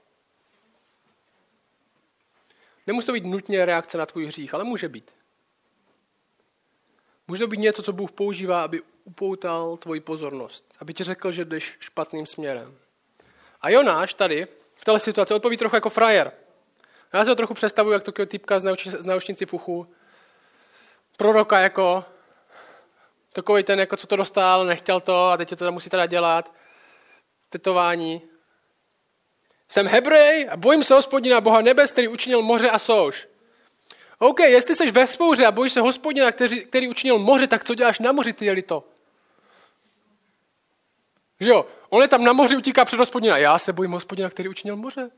Nemusí 2.87 3.07
to 3.07 3.13
být 3.13 3.25
nutně 3.25 3.65
reakce 3.65 3.99
na 3.99 4.07
tvůj 4.07 4.27
hřích, 4.27 4.55
ale 4.55 4.65
může 4.65 4.89
být. 4.89 5.11
Může 7.29 7.41
to 7.41 7.47
být 7.47 7.61
něco, 7.61 7.83
co 7.83 7.93
Bůh 7.93 8.13
používá, 8.13 8.65
aby 8.65 8.83
upoutal 9.05 9.77
tvoji 9.77 10.01
pozornost, 10.01 10.75
aby 10.81 10.95
ti 10.95 11.05
řekl, 11.05 11.33
že 11.33 11.45
jdeš 11.45 11.77
špatným 11.79 12.27
směrem. 12.27 12.79
A 13.61 13.71
Jonáš 13.71 14.15
tady 14.15 14.47
v 14.75 14.85
této 14.85 14.99
situaci 14.99 15.35
odpoví 15.35 15.57
trochu 15.57 15.77
jako 15.77 15.91
frajer. 15.91 16.33
Já 17.13 17.25
si 17.25 17.31
ho 17.31 17.37
trochu 17.37 17.55
představuji, 17.55 17.93
jak 17.93 18.03
takového 18.03 18.27
typka 18.27 18.59
z 18.59 19.05
naučnici 19.05 19.47
puchu. 19.47 19.87
Proroka 21.17 21.59
jako, 21.59 22.05
takový 23.33 23.63
ten, 23.63 23.81
jako 23.81 23.97
co 23.97 24.07
to 24.07 24.17
dostal, 24.17 24.67
nechtěl 24.67 25.01
to 25.01 25.29
a 25.29 25.37
teď 25.37 25.59
to 25.59 25.73
musí 25.73 25.91
teda 25.91 26.07
dělat. 26.07 26.53
Tetování. 27.49 28.23
Jsem 29.69 29.87
Hebrej 29.87 30.49
a 30.51 30.57
bojím 30.57 30.85
se 30.85 30.95
hospodina 30.95 31.41
Boha 31.41 31.61
nebes, 31.61 31.93
který 31.93 32.09
učinil 32.09 32.43
moře 32.43 32.71
a 32.71 32.79
souš. 32.79 33.29
OK, 34.19 34.41
jestli 34.41 34.77
jsi 34.77 34.91
ve 34.91 35.07
spouře 35.07 35.47
a 35.47 35.53
bojíš 35.53 35.73
se 35.73 35.81
hospodina, 35.81 36.33
který, 36.33 36.65
který 36.65 36.89
učinil 36.89 37.19
moře, 37.19 37.47
tak 37.47 37.65
co 37.65 37.75
děláš 37.75 37.99
na 37.99 38.13
moři, 38.13 38.33
ty 38.33 38.63
to? 38.63 38.85
Že 41.41 41.51
jo? 41.51 41.67
On 41.89 42.03
je 42.03 42.09
tam 42.09 42.25
na 42.25 42.33
moři, 42.33 42.57
utíká 42.57 42.85
před 42.85 42.99
hospodina. 42.99 43.37
Já 43.39 43.59
se 43.59 43.73
bojím 43.73 43.93
hospodina, 43.93 44.31
který 44.31 44.49
učinil 44.49 44.77
moře. 44.77 45.11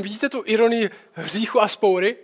Vidíte 0.00 0.28
tu 0.28 0.42
ironii 0.46 0.90
hříchu 1.12 1.60
a 1.60 1.68
spoury? 1.68 2.16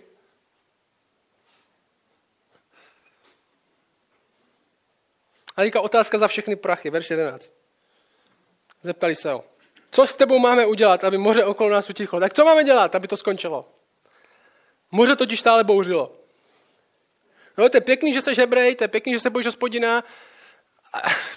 A 5.57 5.81
otázka 5.81 6.17
za 6.17 6.27
všechny 6.27 6.55
prachy, 6.55 6.89
verš 6.89 7.09
11. 7.09 7.53
Zeptali 8.83 9.15
se 9.15 9.31
ho. 9.31 9.50
Co 9.91 10.07
s 10.07 10.13
tebou 10.13 10.39
máme 10.39 10.65
udělat, 10.65 11.03
aby 11.03 11.17
moře 11.17 11.45
okolo 11.45 11.69
nás 11.69 11.89
utichlo? 11.89 12.19
Tak 12.19 12.33
co 12.33 12.45
máme 12.45 12.63
dělat, 12.63 12.95
aby 12.95 13.07
to 13.07 13.17
skončilo? 13.17 13.69
Moře 14.91 15.15
totiž 15.15 15.39
stále 15.39 15.63
bouřilo. 15.63 16.11
No, 17.57 17.69
to 17.69 17.77
je 17.77 17.81
pěkný, 17.81 18.13
že 18.13 18.21
jsi 18.21 18.33
hebrej, 18.35 18.75
to 18.75 18.83
je 18.83 18.87
pěkný, 18.87 19.13
že 19.13 19.19
se 19.19 19.29
bojíš 19.29 19.45
hospodina, 19.45 20.03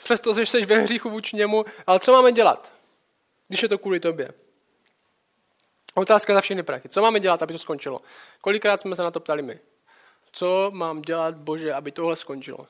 přesto, 0.03 0.35
že 0.35 0.47
jsi 0.47 0.67
ve 0.67 0.79
hříchu 0.79 1.11
vůči 1.11 1.37
němu, 1.37 1.65
ale 1.87 2.01
co 2.01 2.13
máme 2.13 2.33
dělat, 2.33 2.73
když 3.49 3.63
je 3.63 3.69
to 3.69 3.79
kvůli 3.79 4.01
tobě? 4.01 4.31
Otázka 5.95 6.35
za 6.35 6.41
všechny 6.41 6.63
prachy. 6.63 6.89
Co 6.89 7.03
máme 7.03 7.21
dělat, 7.21 7.43
aby 7.43 7.53
to 7.53 7.59
skončilo? 7.59 8.01
Kolikrát 8.41 8.81
jsme 8.81 8.97
se 8.97 9.03
na 9.03 9.11
to 9.11 9.21
ptali 9.21 9.43
my? 9.43 9.61
Co 10.33 10.71
mám 10.75 11.03
dělat, 11.03 11.35
Bože, 11.35 11.75
aby 11.75 11.93
tohle 11.93 12.17
skončilo? 12.17 12.67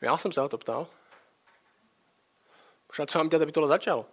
Já 0.00 0.16
jsem 0.16 0.32
se 0.32 0.40
na 0.40 0.48
to 0.48 0.58
ptal. 0.58 0.86
Možná 2.92 3.06
co 3.06 3.18
mám 3.18 3.28
dělat, 3.28 3.42
aby 3.42 3.52
tohle 3.52 3.68
začalo? 3.68 4.06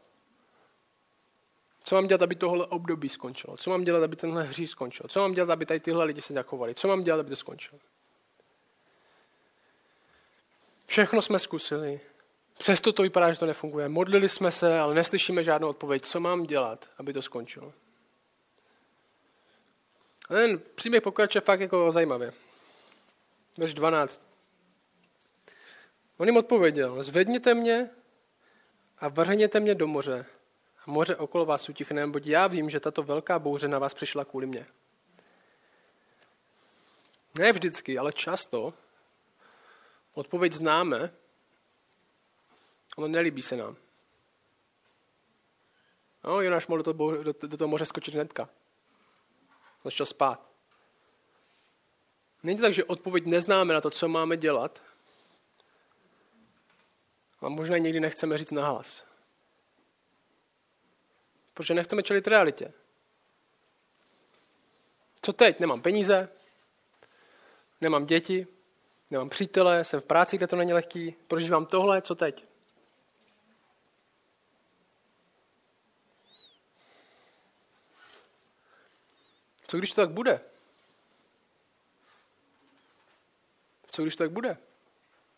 Co 1.83 1.95
mám 1.95 2.07
dělat, 2.07 2.21
aby 2.21 2.35
tohle 2.35 2.67
období 2.67 3.09
skončilo? 3.09 3.57
Co 3.57 3.69
mám 3.69 3.83
dělat, 3.83 4.03
aby 4.03 4.15
tenhle 4.15 4.43
hří 4.43 4.67
skončil? 4.67 5.05
Co 5.09 5.19
mám 5.19 5.33
dělat, 5.33 5.49
aby 5.49 5.65
tady 5.65 5.79
tyhle 5.79 6.05
lidi 6.05 6.21
se 6.21 6.33
zachovali? 6.33 6.75
Co 6.75 6.87
mám 6.87 7.03
dělat, 7.03 7.19
aby 7.19 7.29
to 7.29 7.35
skončilo? 7.35 7.79
Všechno 10.85 11.21
jsme 11.21 11.39
zkusili. 11.39 11.99
Přesto 12.57 12.93
to 12.93 13.03
vypadá, 13.03 13.33
že 13.33 13.39
to 13.39 13.45
nefunguje. 13.45 13.89
Modlili 13.89 14.29
jsme 14.29 14.51
se, 14.51 14.79
ale 14.79 14.95
neslyšíme 14.95 15.43
žádnou 15.43 15.69
odpověď. 15.69 16.03
Co 16.03 16.19
mám 16.19 16.43
dělat, 16.43 16.89
aby 16.97 17.13
to 17.13 17.21
skončilo? 17.21 17.73
A 20.29 20.33
ten 20.33 20.61
příběh 20.75 21.03
pokračuje 21.03 21.41
fakt 21.41 21.59
jako 21.59 21.91
zajímavě. 21.91 22.33
Verš 23.57 23.73
12. 23.73 24.27
On 26.17 26.27
jim 26.27 26.37
odpověděl, 26.37 27.03
zvedněte 27.03 27.53
mě 27.53 27.89
a 28.99 29.07
vrhněte 29.07 29.59
mě 29.59 29.75
do 29.75 29.87
moře. 29.87 30.25
A 30.87 30.91
moře 30.91 31.15
okolo 31.15 31.45
vás 31.45 31.69
utichne, 31.69 32.01
neboť 32.01 32.27
já 32.27 32.47
vím, 32.47 32.69
že 32.69 32.79
tato 32.79 33.03
velká 33.03 33.39
bouře 33.39 33.67
na 33.67 33.79
vás 33.79 33.93
přišla 33.93 34.25
kvůli 34.25 34.47
mě. 34.47 34.67
Ne 37.39 37.51
vždycky, 37.51 37.97
ale 37.97 38.13
často 38.13 38.73
odpověď 40.13 40.53
známe, 40.53 41.13
ale 42.97 43.09
nelíbí 43.09 43.41
se 43.41 43.55
nám. 43.55 43.75
No, 46.23 46.41
Jonáš 46.41 46.67
mohl 46.67 46.83
do 46.83 46.93
toho, 46.93 47.23
do, 47.23 47.33
do 47.47 47.57
toho 47.57 47.67
moře 47.67 47.85
skočit 47.85 48.13
hnedka. 48.13 48.49
Začal 49.83 50.05
spát. 50.05 50.49
Není 52.43 52.57
to 52.57 52.63
tak, 52.63 52.73
že 52.73 52.83
odpověď 52.83 53.25
neznáme 53.25 53.73
na 53.73 53.81
to, 53.81 53.89
co 53.89 54.07
máme 54.07 54.37
dělat, 54.37 54.81
a 57.41 57.49
možná 57.49 57.77
někdy 57.77 57.99
nechceme 57.99 58.37
říct 58.37 58.51
nahlas. 58.51 59.03
Protože 61.53 61.73
nechceme 61.73 62.03
čelit 62.03 62.27
realitě. 62.27 62.73
Co 65.21 65.33
teď? 65.33 65.59
Nemám 65.59 65.81
peníze, 65.81 66.29
nemám 67.81 68.05
děti, 68.05 68.47
nemám 69.11 69.29
přítele, 69.29 69.83
jsem 69.83 70.01
v 70.01 70.05
práci, 70.05 70.37
kde 70.37 70.47
to 70.47 70.55
není 70.55 70.73
lehký, 70.73 71.15
prožívám 71.27 71.65
tohle, 71.65 72.01
co 72.01 72.15
teď? 72.15 72.45
Co 79.67 79.77
když 79.77 79.89
to 79.93 80.01
tak 80.01 80.09
bude? 80.09 80.41
Co 83.87 84.01
když 84.01 84.15
to 84.15 84.23
tak 84.23 84.31
bude? 84.31 84.57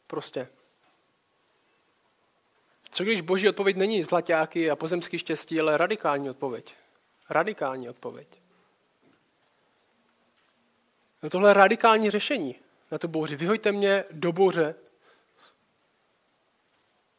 Prostě. 0.07 0.47
Co 2.91 3.04
když 3.04 3.21
boží 3.21 3.49
odpověď 3.49 3.77
není 3.77 4.04
zlaťáky 4.04 4.71
a 4.71 4.75
pozemský 4.75 5.17
štěstí, 5.17 5.60
ale 5.60 5.77
radikální 5.77 6.30
odpověď? 6.30 6.73
Radikální 7.30 7.89
odpověď. 7.89 8.27
No 11.23 11.30
tohle 11.30 11.49
je 11.49 11.54
radikální 11.54 12.10
řešení 12.10 12.56
na 12.91 12.97
tu 12.97 13.08
bouři. 13.08 13.36
Vyhoďte 13.36 13.71
mě 13.71 14.04
do 14.12 14.32
bouře 14.32 14.75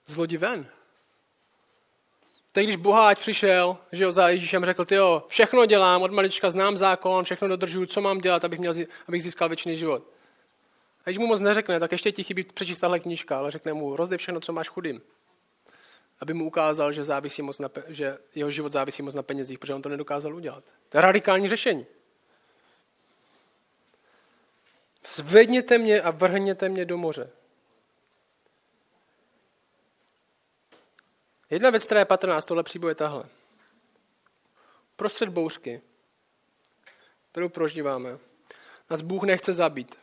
z 0.06 0.16
lodi 0.16 0.37
ven. 0.37 0.66
Teď 2.52 2.64
když 2.64 2.76
boháč 2.76 3.18
přišel, 3.18 3.78
že 3.92 4.04
jo, 4.04 4.12
za 4.12 4.28
Ježíšem 4.28 4.64
řekl, 4.64 4.85
ty 4.85 4.94
jo, 4.94 5.24
všechno 5.28 5.66
dělám, 5.66 6.02
od 6.02 6.11
malička 6.11 6.50
znám 6.50 6.76
zákon, 6.76 7.24
všechno 7.24 7.48
dodržuju, 7.48 7.87
co 7.87 8.00
mám 8.00 8.18
dělat, 8.18 8.44
abych, 8.44 8.58
měl, 8.58 8.74
abych 9.08 9.22
získal 9.22 9.48
věčný 9.48 9.76
život. 9.76 10.02
A 11.00 11.11
když 11.11 11.18
mu 11.18 11.26
moc 11.26 11.40
neřekne, 11.40 11.80
tak 11.80 11.92
ještě 11.92 12.12
ti 12.12 12.24
chybí 12.24 12.42
přečíst 12.42 12.80
tahle 12.80 13.00
knížka, 13.00 13.38
ale 13.38 13.50
řekne 13.50 13.72
mu, 13.72 13.96
rozdej 13.96 14.18
všechno, 14.18 14.40
co 14.40 14.52
máš 14.52 14.68
chudým 14.68 15.02
aby 16.22 16.35
mu 16.35 16.46
ukázal, 16.46 16.92
že, 16.92 17.04
závisí 17.04 17.42
moc 17.42 17.58
na, 17.58 17.70
že 17.88 18.18
jeho 18.35 18.50
život 18.50 18.72
závisí 18.72 19.02
moc 19.02 19.14
na 19.14 19.22
penězích, 19.22 19.58
protože 19.58 19.74
on 19.74 19.82
to 19.82 19.88
nedokázal 19.88 20.35
udělat. 20.35 20.64
To 20.88 20.98
je 20.98 21.00
radikální 21.00 21.48
řešení. 21.48 21.87
Zvedněte 25.14 25.78
mě 25.78 26.02
a 26.02 26.11
vrhněte 26.11 26.68
mě 26.68 26.85
do 26.85 26.98
moře. 26.98 27.30
Jedna 31.50 31.70
věc, 31.70 31.85
která 31.85 32.00
je 32.00 32.04
patrná 32.04 32.40
z 32.40 32.44
tohle 32.44 32.62
příboje 32.62 32.94
tahle. 32.94 33.24
Prostřed 34.96 35.28
bouřky, 35.28 35.82
kterou 37.30 37.48
prožíváme, 37.48 38.18
nás 38.90 39.00
Bůh 39.00 39.22
nechce 39.22 39.52
zabít. 39.52 39.94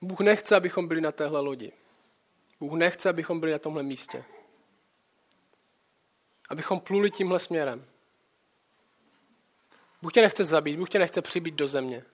Bůh 0.00 0.20
nechce, 0.20 0.56
abychom 0.56 0.88
byli 0.88 1.00
na 1.00 1.12
téhle 1.12 1.40
lodi. 1.40 1.72
Bůh 2.62 2.72
nechce, 2.72 3.08
abychom 3.08 3.40
byli 3.40 3.52
na 3.52 3.58
tomhle 3.58 3.82
místě. 3.82 4.24
Abychom 6.48 6.80
pluli 6.80 7.10
tímhle 7.10 7.38
směrem. 7.38 7.86
Bůh 10.02 10.12
tě 10.12 10.22
nechce 10.22 10.44
zabít, 10.44 10.78
Bůh 10.78 10.90
tě 10.90 10.98
nechce 10.98 11.22
přibít 11.22 11.54
do 11.54 11.66
země. 11.66 12.04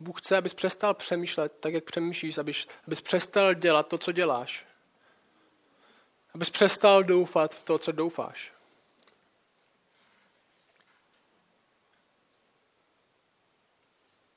Bůh 0.00 0.20
chce, 0.20 0.36
abys 0.36 0.54
přestal 0.54 0.94
přemýšlet 0.94 1.52
tak, 1.60 1.74
jak 1.74 1.84
přemýšlíš, 1.84 2.38
abys, 2.38 2.66
abys 2.86 3.00
přestal 3.00 3.54
dělat 3.54 3.88
to, 3.88 3.98
co 3.98 4.12
děláš. 4.12 4.66
Abys 6.34 6.50
přestal 6.50 7.04
doufat 7.04 7.54
v 7.54 7.64
to, 7.64 7.78
co 7.78 7.92
doufáš. 7.92 8.52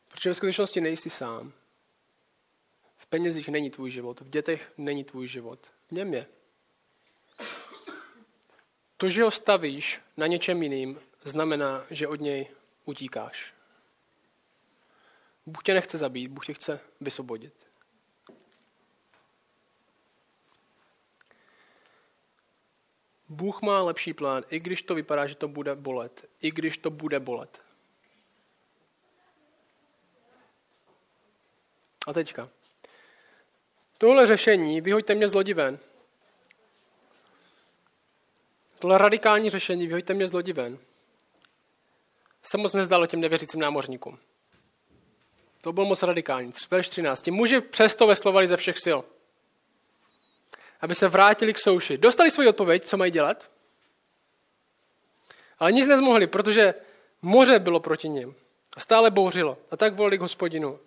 Protože 0.07 0.29
ve 0.29 0.33
skutečnosti 0.33 0.81
nejsi 0.81 1.09
sám 1.09 1.53
penězích 3.11 3.49
není 3.49 3.69
tvůj 3.69 3.91
život, 3.91 4.21
v 4.21 4.29
dětech 4.29 4.71
není 4.77 5.03
tvůj 5.03 5.27
život. 5.27 5.71
V 5.87 5.91
něm 5.91 6.13
je. 6.13 6.27
To, 8.97 9.09
že 9.09 9.23
ho 9.23 9.31
stavíš 9.31 10.01
na 10.17 10.27
něčem 10.27 10.63
jiným, 10.63 10.99
znamená, 11.23 11.85
že 11.89 12.07
od 12.07 12.21
něj 12.21 12.47
utíkáš. 12.85 13.53
Bůh 15.45 15.63
tě 15.63 15.73
nechce 15.73 15.97
zabít, 15.97 16.31
Bůh 16.31 16.45
tě 16.45 16.53
chce 16.53 16.79
vysvobodit. 17.01 17.53
Bůh 23.29 23.61
má 23.61 23.83
lepší 23.83 24.13
plán, 24.13 24.43
i 24.49 24.59
když 24.59 24.81
to 24.81 24.95
vypadá, 24.95 25.27
že 25.27 25.35
to 25.35 25.47
bude 25.47 25.75
bolet. 25.75 26.29
I 26.41 26.51
když 26.51 26.77
to 26.77 26.89
bude 26.89 27.19
bolet. 27.19 27.61
A 32.07 32.13
teďka. 32.13 32.49
Tohle 34.01 34.27
řešení, 34.27 34.81
vyhoďte 34.81 35.15
mě 35.15 35.27
z 35.27 35.33
lodi 35.33 35.53
ven. 35.53 35.79
tohle 38.79 38.97
radikální 38.97 39.49
řešení, 39.49 39.87
vyhoďte 39.87 40.13
mě 40.13 40.27
z 40.27 40.33
lodi 40.33 40.53
ven, 40.53 40.77
se 42.43 42.57
moc 42.57 42.73
nezdalo 42.73 43.07
těm 43.07 43.21
nevěřícím 43.21 43.59
námořníkům. 43.59 44.19
To 45.61 45.73
bylo 45.73 45.85
moc 45.85 46.03
radikální. 46.03 46.53
Verš 46.71 46.89
13. 46.89 47.21
Ti 47.21 47.31
muži 47.31 47.61
přesto 47.61 48.07
veslovali 48.07 48.47
ze 48.47 48.57
všech 48.57 48.77
sil, 48.85 48.99
aby 50.81 50.95
se 50.95 51.07
vrátili 51.07 51.53
k 51.53 51.59
souši. 51.59 51.97
Dostali 51.97 52.31
svoji 52.31 52.49
odpověď, 52.49 52.85
co 52.85 52.97
mají 52.97 53.11
dělat, 53.11 53.51
ale 55.59 55.71
nic 55.71 55.87
nezmohli, 55.87 56.27
protože 56.27 56.73
moře 57.21 57.59
bylo 57.59 57.79
proti 57.79 58.09
nim 58.09 58.35
a 58.77 58.79
stále 58.79 59.11
bouřilo. 59.11 59.57
A 59.71 59.77
tak 59.77 59.93
volali 59.93 60.17
k 60.17 60.21
hospodinu. 60.21 60.79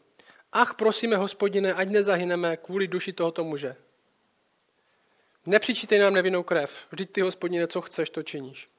Ach, 0.57 0.75
prosíme, 0.75 1.17
hospodine, 1.17 1.75
ať 1.75 1.89
nezahyneme 1.89 2.57
kvůli 2.57 2.89
duši 2.89 3.13
tohoto 3.13 3.45
muže. 3.45 3.77
Nepřičítej 5.47 5.99
nám 5.99 6.15
nevinnou 6.15 6.43
krev. 6.43 6.87
Vždyť 6.91 7.13
ty, 7.13 7.21
hospodine, 7.21 7.67
co 7.67 7.81
chceš, 7.81 8.11
to 8.11 8.23
činíš. 8.23 8.71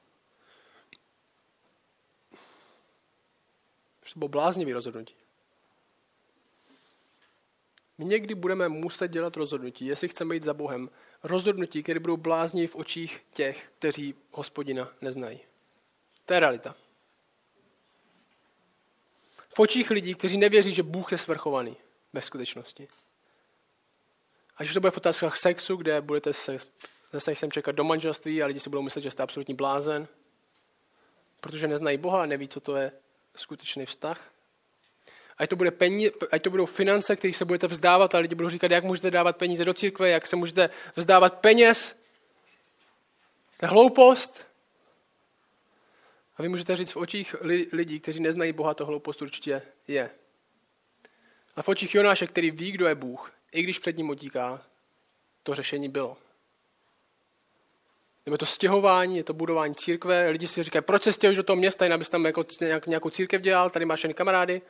To 4.12 4.18
bylo 4.18 4.28
bláznivý 4.28 4.72
rozhodnutí. 4.72 5.14
My 7.98 8.04
někdy 8.04 8.34
budeme 8.34 8.68
muset 8.68 9.08
dělat 9.08 9.36
rozhodnutí, 9.36 9.86
jestli 9.86 10.08
chceme 10.08 10.34
jít 10.34 10.44
za 10.44 10.54
Bohem. 10.54 10.90
Rozhodnutí, 11.22 11.82
které 11.82 12.00
budou 12.00 12.16
blázní 12.16 12.66
v 12.66 12.76
očích 12.76 13.24
těch, 13.32 13.70
kteří 13.78 14.14
hospodina 14.30 14.92
neznají. 15.00 15.40
To 16.26 16.34
je 16.34 16.40
realita. 16.40 16.85
V 19.56 19.60
očích 19.60 19.90
lidí, 19.90 20.14
kteří 20.14 20.36
nevěří, 20.36 20.72
že 20.72 20.82
Bůh 20.82 21.12
je 21.12 21.18
svrchovaný 21.18 21.76
ve 22.12 22.22
skutečnosti. 22.22 22.88
Až 24.56 24.74
to 24.74 24.80
bude 24.80 24.90
v 24.90 24.96
otázkách 24.96 25.36
sexu, 25.36 25.76
kde 25.76 26.00
budete 26.00 26.32
se 26.32 26.58
zase 27.12 27.36
sem 27.36 27.52
čekat 27.52 27.72
do 27.74 27.84
manželství 27.84 28.42
a 28.42 28.46
lidi 28.46 28.60
si 28.60 28.70
budou 28.70 28.82
myslet, 28.82 29.02
že 29.02 29.10
jste 29.10 29.22
absolutní 29.22 29.54
blázen, 29.54 30.08
protože 31.40 31.68
neznají 31.68 31.98
Boha 31.98 32.22
a 32.22 32.26
neví, 32.26 32.48
co 32.48 32.60
to 32.60 32.76
je 32.76 32.92
skutečný 33.36 33.86
vztah. 33.86 34.30
Ať 35.38 35.50
to, 35.50 35.56
bude 35.56 35.70
peníze, 35.70 36.12
ať 36.32 36.42
to 36.42 36.50
budou 36.50 36.66
finance, 36.66 37.16
kterých 37.16 37.36
se 37.36 37.44
budete 37.44 37.66
vzdávat 37.66 38.14
a 38.14 38.18
lidi 38.18 38.34
budou 38.34 38.48
říkat, 38.48 38.70
jak 38.70 38.84
můžete 38.84 39.10
dávat 39.10 39.36
peníze 39.36 39.64
do 39.64 39.74
církve, 39.74 40.08
jak 40.10 40.26
se 40.26 40.36
můžete 40.36 40.70
vzdávat 40.96 41.38
peněz. 41.38 41.96
To 43.56 43.66
je 43.66 43.68
hloupost. 43.68 44.46
A 46.36 46.42
vy 46.42 46.48
můžete 46.48 46.76
říct 46.76 46.92
v 46.92 46.96
očích 46.96 47.34
lidí, 47.72 48.00
kteří 48.00 48.20
neznají 48.20 48.52
Boha, 48.52 48.74
to 48.74 48.86
hloupost 48.86 49.22
určitě 49.22 49.62
je. 49.88 50.10
A 51.56 51.62
v 51.62 51.68
očích 51.68 51.94
Jonáše, 51.94 52.26
který 52.26 52.50
ví, 52.50 52.72
kdo 52.72 52.86
je 52.86 52.94
Bůh, 52.94 53.32
i 53.52 53.62
když 53.62 53.78
před 53.78 53.96
ním 53.96 54.10
utíká, 54.10 54.62
to 55.42 55.54
řešení 55.54 55.88
bylo. 55.88 56.16
Nebo 58.26 58.38
to 58.38 58.46
stěhování, 58.46 59.16
je 59.16 59.24
to 59.24 59.32
budování 59.34 59.74
církve. 59.74 60.30
Lidi 60.30 60.48
si 60.48 60.62
říkají, 60.62 60.82
proč 60.82 61.02
se 61.02 61.12
stěhuješ 61.12 61.36
do 61.36 61.42
toho 61.42 61.56
města, 61.56 61.84
jen 61.84 61.94
abys 61.94 62.08
tam 62.08 62.26
jako 62.26 62.44
nějakou 62.86 63.10
církev 63.10 63.42
dělal, 63.42 63.70
tady 63.70 63.84
máš 63.84 64.04
jen 64.04 64.12
kamarády. 64.12 64.62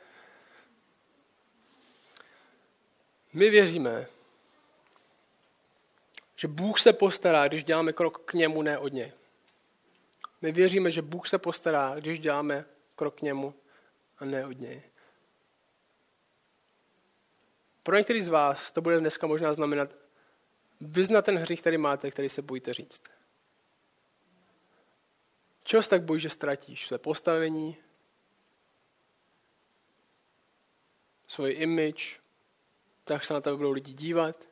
My 3.33 3.49
věříme, 3.49 4.07
že 6.35 6.47
Bůh 6.47 6.79
se 6.79 6.93
postará, 6.93 7.47
když 7.47 7.63
děláme 7.63 7.93
krok 7.93 8.21
k 8.25 8.33
němu, 8.33 8.61
ne 8.61 8.77
od 8.77 8.93
něj. 8.93 9.11
My 10.41 10.51
věříme, 10.51 10.91
že 10.91 11.01
Bůh 11.01 11.27
se 11.27 11.37
postará, 11.37 11.95
když 11.95 12.19
děláme 12.19 12.65
krok 12.95 13.15
k 13.15 13.21
němu 13.21 13.53
a 14.17 14.25
ne 14.25 14.45
od 14.45 14.59
něj. 14.59 14.81
Pro 17.83 17.97
některý 17.97 18.21
z 18.21 18.27
vás 18.27 18.71
to 18.71 18.81
bude 18.81 18.99
dneska 18.99 19.27
možná 19.27 19.53
znamenat 19.53 19.95
vyznat 20.81 21.25
ten 21.25 21.37
hřích, 21.37 21.61
který 21.61 21.77
máte, 21.77 22.11
který 22.11 22.29
se 22.29 22.41
bojíte 22.41 22.73
říct. 22.73 23.01
Čeho 25.63 25.83
se 25.83 25.89
tak 25.89 26.03
bojíš, 26.03 26.23
že 26.23 26.29
ztratíš? 26.29 26.87
Své 26.87 26.97
postavení, 26.97 27.77
svůj 31.27 31.55
image, 31.57 32.19
tak 33.03 33.25
se 33.25 33.33
na 33.33 33.41
tebe 33.41 33.55
budou 33.55 33.71
lidi 33.71 33.93
dívat. 33.93 34.47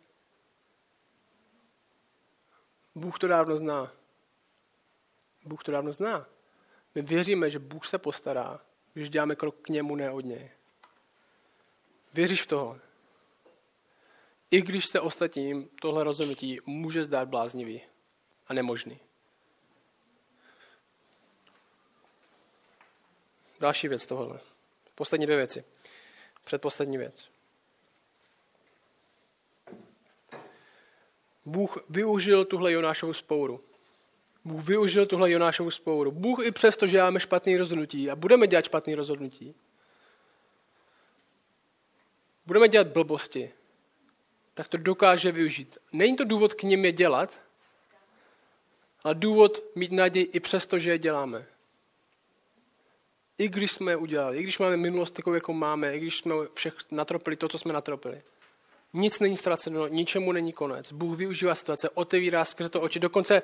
Bůh 2.95 3.19
to 3.19 3.27
dávno 3.27 3.57
zná. 3.57 3.91
Bůh 5.45 5.63
to 5.63 5.71
dávno 5.71 5.93
zná. 5.93 6.27
My 6.95 7.01
věříme, 7.01 7.49
že 7.49 7.59
Bůh 7.59 7.85
se 7.85 7.97
postará, 7.97 8.59
když 8.93 9.09
děláme 9.09 9.35
krok 9.35 9.55
k 9.61 9.69
němu, 9.69 9.95
ne 9.95 10.11
od 10.11 10.25
něj. 10.25 10.51
Věříš 12.13 12.41
v 12.41 12.47
toho? 12.47 12.79
I 14.51 14.61
když 14.61 14.85
se 14.85 14.99
ostatním 14.99 15.69
tohle 15.81 16.03
rozhodnutí 16.03 16.59
může 16.65 17.03
zdát 17.03 17.27
bláznivý 17.27 17.81
a 18.47 18.53
nemožný. 18.53 18.99
Další 23.59 23.87
věc 23.87 24.07
tohle. 24.07 24.39
Poslední 24.95 25.25
dvě 25.25 25.37
věci. 25.37 25.63
Předposlední 26.43 26.97
věc. 26.97 27.29
Bůh 31.45 31.89
využil 31.89 32.45
tuhle 32.45 32.71
Jonášovu 32.71 33.13
spouru. 33.13 33.63
Bůh 34.45 34.65
využil 34.65 35.05
tuhle 35.05 35.31
Jonášovu 35.31 35.71
spouru. 35.71 36.11
Bůh 36.11 36.45
i 36.45 36.51
přesto, 36.51 36.87
že 36.87 37.01
máme 37.01 37.19
špatný 37.19 37.57
rozhodnutí 37.57 38.11
a 38.11 38.15
budeme 38.15 38.47
dělat 38.47 38.65
špatný 38.65 38.95
rozhodnutí, 38.95 39.55
budeme 42.45 42.67
dělat 42.67 42.87
blbosti, 42.87 43.51
tak 44.53 44.67
to 44.67 44.77
dokáže 44.77 45.31
využít. 45.31 45.77
Není 45.93 46.15
to 46.15 46.23
důvod 46.23 46.53
k 46.53 46.63
nim 46.63 46.85
je 46.85 46.91
dělat, 46.91 47.41
ale 49.03 49.15
důvod 49.15 49.63
mít 49.75 49.91
naději 49.91 50.25
i 50.25 50.39
přesto, 50.39 50.79
že 50.79 50.91
je 50.91 50.99
děláme. 50.99 51.45
I 53.37 53.47
když 53.47 53.71
jsme 53.71 53.91
je 53.91 53.95
udělali, 53.95 54.37
i 54.37 54.43
když 54.43 54.59
máme 54.59 54.77
minulost 54.77 55.11
takovou, 55.11 55.33
jako 55.33 55.53
máme, 55.53 55.95
i 55.95 55.99
když 55.99 56.17
jsme 56.17 56.35
všech 56.53 56.75
natropili 56.91 57.35
to, 57.35 57.47
co 57.49 57.57
jsme 57.57 57.73
natropili. 57.73 58.21
Nic 58.93 59.19
není 59.19 59.37
ztraceno, 59.37 59.87
ničemu 59.87 60.31
není 60.31 60.53
konec. 60.53 60.91
Bůh 60.91 61.17
využívá 61.17 61.55
situace, 61.55 61.89
otevírá 61.89 62.45
skrze 62.45 62.69
to 62.69 62.81
oči. 62.81 62.99
Dokonce 62.99 63.41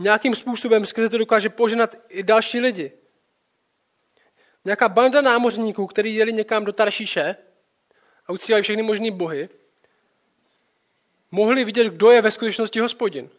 nějakým 0.00 0.34
způsobem 0.34 0.86
skrze 0.86 1.08
to 1.08 1.18
dokáže 1.18 1.48
poženat 1.48 1.96
i 2.08 2.22
další 2.22 2.60
lidi. 2.60 2.92
Nějaká 4.64 4.88
banda 4.88 5.20
námořníků, 5.20 5.86
kteří 5.86 6.14
jeli 6.14 6.32
někam 6.32 6.64
do 6.64 6.72
Taršíše 6.72 7.36
a 8.26 8.32
uctívali 8.32 8.62
všechny 8.62 8.82
možné 8.82 9.10
bohy, 9.10 9.48
mohli 11.30 11.64
vidět, 11.64 11.86
kdo 11.86 12.10
je 12.10 12.22
ve 12.22 12.30
skutečnosti 12.30 12.80
hospodin. 12.80 13.30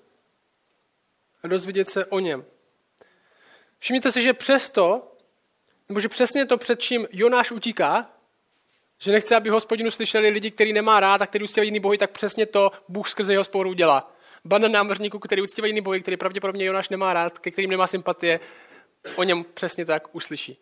A 1.44 1.48
dozvědět 1.48 1.90
se 1.90 2.06
o 2.06 2.20
něm. 2.20 2.46
Všimněte 3.80 4.12
si, 4.12 4.22
že 4.22 4.34
přesto, 4.34 5.16
nebo 5.90 6.00
že 6.00 6.10
přesně 6.10 6.46
to, 6.46 6.58
před 6.58 6.80
čím 6.80 7.08
Jonáš 7.12 7.52
utíká, 7.52 8.10
že 8.98 9.12
nechce, 9.12 9.36
aby 9.36 9.50
hospodinu 9.50 9.92
slyšeli 9.92 10.30
lidi, 10.30 10.52
který 10.52 10.74
nemá 10.74 11.00
rád 11.00 11.22
a 11.22 11.28
který 11.28 11.44
uctívají 11.44 11.68
jiný 11.68 11.80
bohy, 11.80 11.98
tak 11.98 12.12
přesně 12.12 12.46
to 12.46 12.72
Bůh 12.88 13.10
skrze 13.10 13.34
jeho 13.34 13.44
sporu 13.44 13.74
dělá. 13.74 14.16
Banda 14.46 14.68
námořníků, 14.68 15.20
který 15.20 15.42
uctívají 15.42 15.72
jiný 15.72 15.82
bohy, 15.82 16.02
který 16.02 16.18
pravděpodobně 16.18 16.66
Jonáš 16.66 16.90
nemá 16.90 17.14
rád, 17.14 17.40
ke 17.40 17.52
kterým 17.52 17.70
nemá 17.70 17.88
sympatie, 17.88 18.40
o 19.16 19.24
něm 19.24 19.46
přesně 19.54 19.86
tak 19.86 20.16
uslyší. 20.16 20.58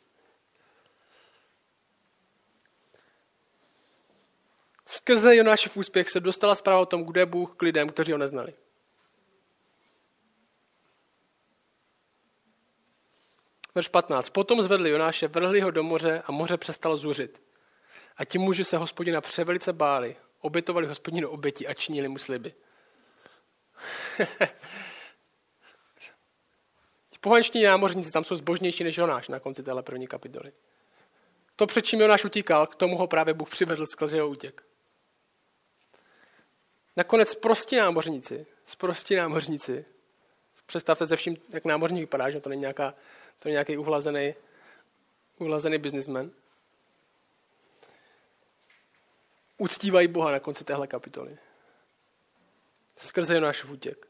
Skrze 4.85 5.35
Jonášův 5.35 5.77
úspěch 5.77 6.09
se 6.09 6.19
dostala 6.19 6.55
zpráva 6.55 6.79
o 6.79 6.85
tom, 6.85 7.05
kde 7.05 7.21
je 7.21 7.25
Bůh 7.25 7.55
k 7.55 7.61
lidem, 7.61 7.89
kteří 7.89 8.11
ho 8.11 8.17
neznali. 8.17 8.53
Verš 13.75 13.87
15. 13.87 14.29
Potom 14.29 14.61
zvedli 14.61 14.89
Jonáše, 14.89 15.27
vrhli 15.27 15.61
ho 15.61 15.71
do 15.71 15.83
moře 15.83 16.23
a 16.25 16.31
moře 16.31 16.57
přestalo 16.57 16.97
zuřit. 16.97 17.41
A 18.17 18.25
ti 18.25 18.37
muži 18.37 18.63
se 18.63 18.77
hospodina 18.77 19.21
převelice 19.21 19.73
báli, 19.73 20.15
obětovali 20.39 20.87
hospodinu 20.87 21.29
oběti 21.29 21.67
a 21.67 21.73
činili 21.73 22.07
mu 22.07 22.17
sliby. 22.17 22.53
ti 27.09 27.17
pohanční 27.21 27.63
námořníci 27.63 28.11
tam 28.11 28.23
jsou 28.23 28.35
zbožnější 28.35 28.83
než 28.83 28.97
Jonáš 28.97 29.27
na 29.27 29.39
konci 29.39 29.63
téhle 29.63 29.83
první 29.83 30.07
kapitoly. 30.07 30.51
To, 31.55 31.67
před 31.67 31.85
čím 31.85 32.01
Jonáš 32.01 32.25
utíkal, 32.25 32.67
k 32.67 32.75
tomu 32.75 32.97
ho 32.97 33.07
právě 33.07 33.33
Bůh 33.33 33.49
přivedl 33.49 33.85
skrze 33.85 34.17
jeho 34.17 34.29
útěk. 34.29 34.63
Nakonec 36.95 37.35
prostí 37.35 37.75
námořníci, 37.75 38.45
sprostí 38.65 39.15
námořníci, 39.15 39.85
představte 40.65 41.07
se 41.07 41.15
vším, 41.15 41.37
jak 41.49 41.65
námořník 41.65 42.01
vypadá, 42.01 42.29
že 42.29 42.39
to 42.39 42.49
není 42.49 42.61
nějaká, 42.61 42.93
to 43.39 43.47
je 43.47 43.51
nějaký 43.51 43.77
uhlazený, 43.77 44.35
uhlazený 45.39 45.77
biznismen. 45.77 46.31
Uctívají 49.57 50.07
Boha 50.07 50.31
na 50.31 50.39
konci 50.39 50.63
téhle 50.63 50.87
kapitoly. 50.87 51.37
Skrze 52.99 53.39
náš 53.39 53.63
útěk. 53.63 54.07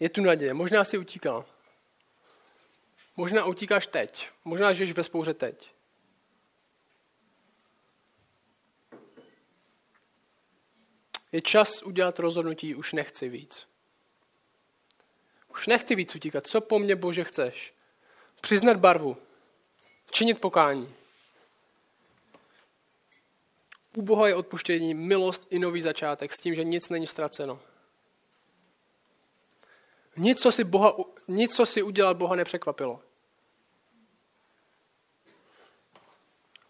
Je 0.00 0.08
tu 0.08 0.22
naděje. 0.22 0.54
Možná 0.54 0.84
si 0.84 0.98
utíkal. 0.98 1.44
Možná 3.16 3.44
utíkáš 3.44 3.86
teď. 3.86 4.28
Možná 4.44 4.72
žiješ 4.72 4.92
ve 4.92 5.02
spouře 5.02 5.34
teď. 5.34 5.74
Je 11.32 11.40
čas 11.40 11.82
udělat 11.82 12.18
rozhodnutí, 12.18 12.74
už 12.74 12.92
nechci 12.92 13.28
víc. 13.28 13.68
Už 15.48 15.66
nechci 15.66 15.94
víc 15.94 16.14
utíkat. 16.14 16.46
Co 16.46 16.60
po 16.60 16.78
mně, 16.78 16.96
Bože, 16.96 17.24
chceš? 17.24 17.74
Přiznat 18.40 18.76
barvu. 18.76 19.16
Činit 20.10 20.40
pokání. 20.40 20.94
U 23.98 24.02
Boha 24.02 24.28
je 24.28 24.34
odpuštění, 24.34 24.94
milost 24.94 25.46
i 25.50 25.58
nový 25.58 25.82
začátek 25.82 26.32
s 26.32 26.36
tím, 26.36 26.54
že 26.54 26.64
nic 26.64 26.88
není 26.88 27.06
ztraceno. 27.06 27.60
Nic, 30.16 30.42
co 30.42 30.52
si, 30.52 30.64
Boha, 30.64 30.96
nic, 31.28 31.54
co 31.56 31.66
si 31.66 31.82
udělal, 31.82 32.14
Boha 32.14 32.36
nepřekvapilo. 32.36 33.00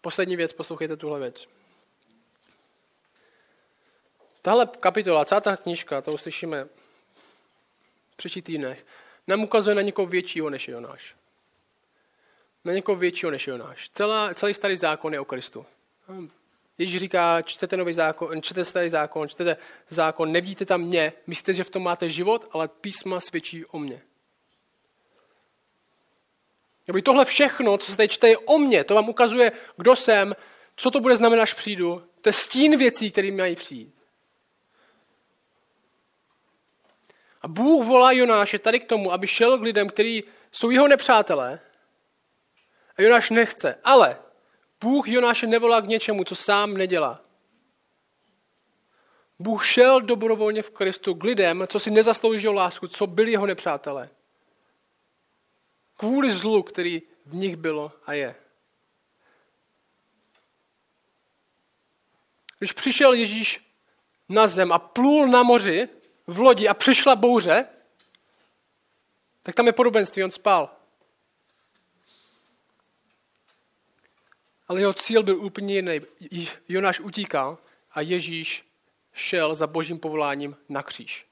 Poslední 0.01 0.35
věc, 0.35 0.53
poslouchejte 0.53 0.97
tuhle 0.97 1.19
věc. 1.19 1.47
Tahle 4.41 4.67
kapitola, 4.79 5.25
celá 5.25 5.41
ta 5.41 5.57
knižka, 5.57 6.01
to 6.01 6.13
uslyšíme 6.13 6.65
v 8.13 8.15
příštích 8.17 8.43
týdnech, 8.43 8.85
nám 9.27 9.43
ukazuje 9.43 9.75
na 9.75 9.81
někoho 9.81 10.05
většího 10.05 10.49
než 10.49 10.67
Jonáš. 10.67 11.15
Na 12.65 12.73
někoho 12.73 12.95
většího 12.95 13.31
než 13.31 13.47
Jonáš. 13.47 13.89
Celá, 13.89 14.33
celý 14.33 14.53
starý 14.53 14.77
zákon 14.77 15.13
je 15.13 15.19
o 15.19 15.25
Kristu. 15.25 15.65
Ježíš 16.79 16.99
říká, 16.99 17.41
čtete 17.41 17.77
nový 17.77 17.93
zákon, 17.93 18.41
čtete 18.41 18.65
starý 18.65 18.89
zákon, 18.89 19.29
čtete 19.29 19.57
zákon, 19.89 20.31
nevidíte 20.31 20.65
tam 20.65 20.81
mě, 20.81 21.13
myslíte, 21.27 21.53
že 21.53 21.63
v 21.63 21.69
tom 21.69 21.83
máte 21.83 22.09
život, 22.09 22.45
ale 22.51 22.67
písma 22.67 23.19
svědčí 23.19 23.65
o 23.65 23.79
mně. 23.79 24.01
Nebo 26.87 27.01
tohle 27.01 27.25
všechno, 27.25 27.77
co 27.77 27.91
se 27.91 27.97
tady 27.97 28.09
čte, 28.09 28.29
je 28.29 28.37
o 28.37 28.57
mně. 28.57 28.83
To 28.83 28.95
vám 28.95 29.09
ukazuje, 29.09 29.51
kdo 29.77 29.95
jsem, 29.95 30.35
co 30.75 30.91
to 30.91 30.99
bude 30.99 31.15
znamenat, 31.15 31.43
až 31.43 31.53
přijdu. 31.53 32.03
To 32.21 32.29
je 32.29 32.33
stín 32.33 32.77
věcí, 32.77 33.11
které 33.11 33.31
mají 33.31 33.55
přijít. 33.55 33.95
A 37.41 37.47
Bůh 37.47 37.85
volá 37.85 38.11
Jonáše 38.11 38.59
tady 38.59 38.79
k 38.79 38.87
tomu, 38.87 39.11
aby 39.11 39.27
šel 39.27 39.57
k 39.57 39.61
lidem, 39.61 39.89
kteří 39.89 40.23
jsou 40.51 40.69
jeho 40.69 40.87
nepřátelé. 40.87 41.59
A 42.97 43.01
Jonáš 43.01 43.29
nechce. 43.29 43.79
Ale 43.83 44.17
Bůh 44.81 45.07
Jonáše 45.07 45.47
nevolá 45.47 45.81
k 45.81 45.87
něčemu, 45.87 46.23
co 46.23 46.35
sám 46.35 46.77
nedělá. 46.77 47.21
Bůh 49.39 49.65
šel 49.65 50.01
dobrovolně 50.01 50.61
v 50.61 50.69
Kristu 50.69 51.15
k 51.15 51.23
lidem, 51.23 51.65
co 51.67 51.79
si 51.79 51.91
nezaslouží 51.91 52.47
lásku, 52.47 52.87
co 52.87 53.07
byli 53.07 53.31
jeho 53.31 53.45
nepřátelé. 53.45 54.09
Kvůli 55.97 56.31
zlu, 56.31 56.63
který 56.63 57.01
v 57.25 57.35
nich 57.35 57.55
bylo 57.55 57.91
a 58.05 58.13
je. 58.13 58.35
Když 62.59 62.73
přišel 62.73 63.13
Ježíš 63.13 63.73
na 64.29 64.47
zem 64.47 64.71
a 64.71 64.79
plul 64.79 65.27
na 65.27 65.43
moři 65.43 65.89
v 66.27 66.39
lodi 66.39 66.67
a 66.67 66.73
přišla 66.73 67.15
bouře, 67.15 67.65
tak 69.43 69.55
tam 69.55 69.67
je 69.67 69.73
podobenství, 69.73 70.23
on 70.23 70.31
spal. 70.31 70.78
Ale 74.69 74.81
jeho 74.81 74.93
cíl 74.93 75.23
byl 75.23 75.45
úplně 75.45 75.75
jiný. 75.75 76.01
Jonáš 76.67 76.99
utíkal 76.99 77.57
a 77.91 78.01
Ježíš 78.01 78.65
šel 79.13 79.55
za 79.55 79.67
božím 79.67 79.99
povoláním 79.99 80.57
na 80.69 80.83
kříž. 80.83 81.25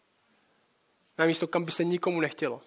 Na 1.18 1.26
místo, 1.26 1.48
kam 1.48 1.66
by 1.66 1.72
se 1.72 1.84
nikomu 1.84 2.22
nechtělo. 2.22 2.62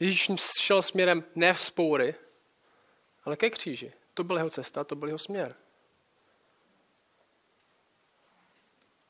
Ježíš 0.00 0.30
šel 0.60 0.82
směrem 0.82 1.24
ne 1.34 1.54
v 1.54 1.60
spoury, 1.60 2.14
ale 3.24 3.36
ke 3.36 3.50
kříži. 3.50 3.92
To 4.14 4.24
byla 4.24 4.38
jeho 4.38 4.50
cesta, 4.50 4.84
to 4.84 4.96
byl 4.96 5.08
jeho 5.08 5.18
směr. 5.18 5.54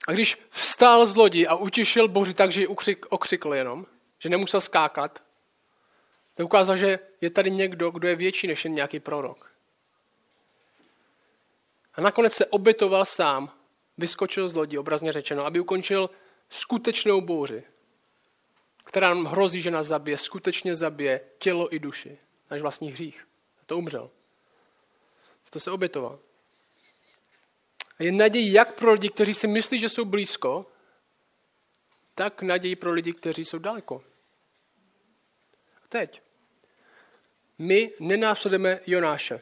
A 0.09 0.13
když 0.13 0.39
vstál 0.51 1.07
z 1.07 1.17
lodi 1.17 1.47
a 1.47 1.55
utěšil 1.55 2.09
Boží 2.09 2.35
tak, 2.35 2.53
že 2.53 2.61
ji 2.61 2.67
okřikl 3.09 3.55
jenom, 3.55 3.87
že 4.19 4.29
nemusel 4.29 4.61
skákat, 4.61 5.23
to 6.35 6.45
ukázal, 6.45 6.77
že 6.77 6.99
je 7.21 7.31
tady 7.31 7.51
někdo, 7.51 7.91
kdo 7.91 8.09
je 8.09 8.17
větší 8.17 8.47
než 8.47 8.65
jen 8.65 8.75
nějaký 8.75 9.01
prorok. 9.01 9.53
A 11.95 12.01
nakonec 12.01 12.33
se 12.33 12.47
obětoval 12.47 13.05
sám, 13.05 13.53
vyskočil 13.99 14.49
z 14.49 14.55
lodi, 14.55 14.79
obrazně 14.79 15.13
řečeno, 15.13 15.45
aby 15.45 15.61
ukončil 15.61 16.11
skutečnou 16.51 17.21
bouři, 17.21 17.63
která 18.85 19.09
nám 19.09 19.25
hrozí, 19.25 19.63
že 19.63 19.71
nás 19.71 19.87
zabije, 19.87 20.19
skutečně 20.19 20.77
zabije 20.77 21.21
tělo 21.39 21.75
i 21.75 21.79
duši, 21.79 22.19
náš 22.51 22.63
vlastní 22.63 22.91
hřích. 22.91 23.27
A 23.61 23.65
to 23.67 23.79
umřel. 23.79 24.11
To 25.51 25.61
se 25.61 25.71
obětoval. 25.71 26.19
A 27.99 28.03
je 28.03 28.13
naději 28.13 28.53
jak 28.53 28.75
pro 28.75 28.93
lidi, 28.93 29.11
kteří 29.11 29.35
si 29.35 29.47
myslí, 29.47 29.79
že 29.79 29.89
jsou 29.89 30.05
blízko, 30.05 30.67
tak 32.15 32.43
naději 32.43 32.77
pro 32.77 32.93
lidi, 32.93 33.13
kteří 33.13 33.45
jsou 33.45 33.59
daleko. 33.59 34.05
Teď. 35.93 36.23
My 37.59 37.93
nenásledujeme 38.01 38.81
Jonáše. 38.87 39.41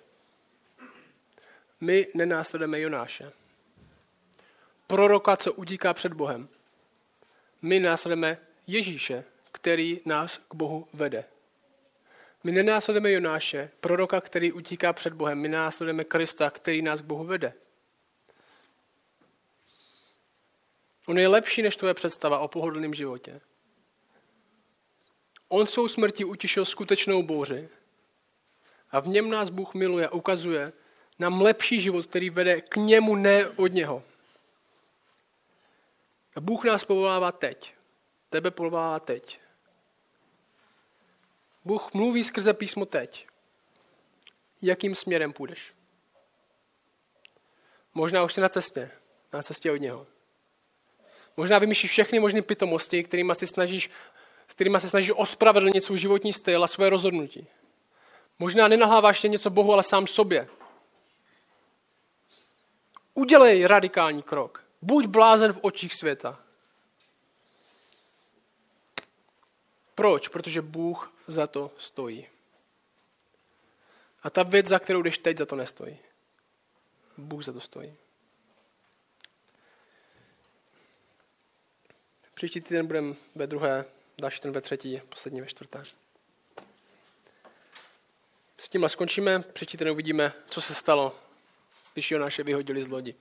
My 1.80 2.06
nenásledujeme 2.14 2.80
Jonáše. 2.80 3.32
Proroka, 4.86 5.36
co 5.36 5.52
utíká 5.52 5.94
před 5.94 6.12
Bohem. 6.12 6.48
My 7.62 7.80
následujeme 7.80 8.38
Ježíše, 8.66 9.24
který 9.52 10.00
nás 10.04 10.40
k 10.48 10.54
Bohu 10.54 10.88
vede. 10.92 11.24
My 12.44 12.52
nenásledujeme 12.52 13.10
Jonáše, 13.10 13.70
proroka, 13.80 14.20
který 14.20 14.52
utíká 14.52 14.92
před 14.92 15.12
Bohem. 15.12 15.38
My 15.38 15.48
následujeme 15.48 16.04
Krista, 16.04 16.50
který 16.50 16.82
nás 16.82 17.00
k 17.00 17.04
Bohu 17.04 17.24
vede. 17.24 17.52
On 21.06 21.18
je 21.18 21.28
lepší 21.28 21.62
než 21.62 21.76
tvoje 21.76 21.94
představa 21.94 22.38
o 22.38 22.48
pohodlném 22.48 22.94
životě. 22.94 23.40
On 25.52 25.66
svou 25.66 25.88
smrtí 25.88 26.24
utišil 26.24 26.64
skutečnou 26.64 27.22
bouři 27.22 27.68
a 28.90 29.00
v 29.00 29.08
něm 29.08 29.30
nás 29.30 29.50
Bůh 29.50 29.74
miluje 29.74 30.08
a 30.08 30.12
ukazuje 30.12 30.72
nám 31.18 31.40
lepší 31.40 31.80
život, 31.80 32.06
který 32.06 32.30
vede 32.30 32.60
k 32.60 32.76
němu, 32.76 33.16
ne 33.16 33.48
od 33.48 33.72
něho. 33.72 34.02
A 36.36 36.40
Bůh 36.40 36.64
nás 36.64 36.84
povolává 36.84 37.32
teď. 37.32 37.74
Tebe 38.30 38.50
povolává 38.50 39.00
teď. 39.00 39.40
Bůh 41.64 41.94
mluví 41.94 42.24
skrze 42.24 42.54
písmo 42.54 42.86
teď. 42.86 43.26
Jakým 44.62 44.94
směrem 44.94 45.32
půjdeš? 45.32 45.74
Možná 47.94 48.24
už 48.24 48.34
jsi 48.34 48.40
na 48.40 48.48
cestě, 48.48 48.90
na 49.32 49.42
cestě 49.42 49.72
od 49.72 49.76
něho. 49.76 50.06
Možná 51.36 51.58
vymýšlíš 51.58 51.90
všechny 51.90 52.20
možné 52.20 52.42
pitomosti, 52.42 53.04
kterými 53.04 53.34
se 53.34 53.46
snažíš, 53.46 53.90
kterými 54.60 54.80
se 54.80 54.88
snažíš 54.88 55.12
ospravedlnit 55.16 55.84
svůj 55.84 55.98
životní 55.98 56.32
styl 56.32 56.64
a 56.64 56.66
svoje 56.66 56.90
rozhodnutí. 56.90 57.46
Možná 58.38 58.68
nenahláváš 58.68 59.20
tě 59.20 59.28
něco 59.28 59.50
Bohu, 59.50 59.72
ale 59.72 59.82
sám 59.82 60.06
sobě. 60.06 60.48
Udělej 63.14 63.66
radikální 63.66 64.22
krok. 64.22 64.64
Buď 64.82 65.06
blázen 65.06 65.52
v 65.52 65.58
očích 65.62 65.94
světa. 65.94 66.40
Proč? 69.94 70.28
Protože 70.28 70.62
Bůh 70.62 71.12
za 71.26 71.46
to 71.46 71.70
stojí. 71.78 72.26
A 74.22 74.30
ta 74.30 74.42
věc, 74.42 74.66
za 74.66 74.78
kterou 74.78 75.02
jdeš 75.02 75.18
teď, 75.18 75.38
za 75.38 75.46
to 75.46 75.56
nestojí. 75.56 75.98
Bůh 77.16 77.44
za 77.44 77.52
to 77.52 77.60
stojí. 77.60 77.94
Příští 82.34 82.60
týden 82.60 82.86
budeme 82.86 83.14
ve 83.34 83.46
druhé, 83.46 83.84
další 84.20 84.40
ten 84.40 84.52
ve 84.52 84.60
třetí, 84.60 85.00
poslední 85.08 85.40
ve 85.40 85.46
čtvrté. 85.46 85.84
S 88.58 88.68
tímhle 88.68 88.88
skončíme, 88.88 89.40
příští 89.40 89.78
týden 89.78 89.92
uvidíme, 89.92 90.32
co 90.48 90.60
se 90.60 90.74
stalo, 90.74 91.16
když 91.92 92.10
Jonáše 92.10 92.42
vyhodili 92.42 92.84
z 92.84 92.88
lodi. 92.88 93.14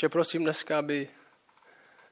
Teď 0.00 0.12
prosím 0.12 0.42
dneska, 0.42 0.78
aby, 0.78 1.08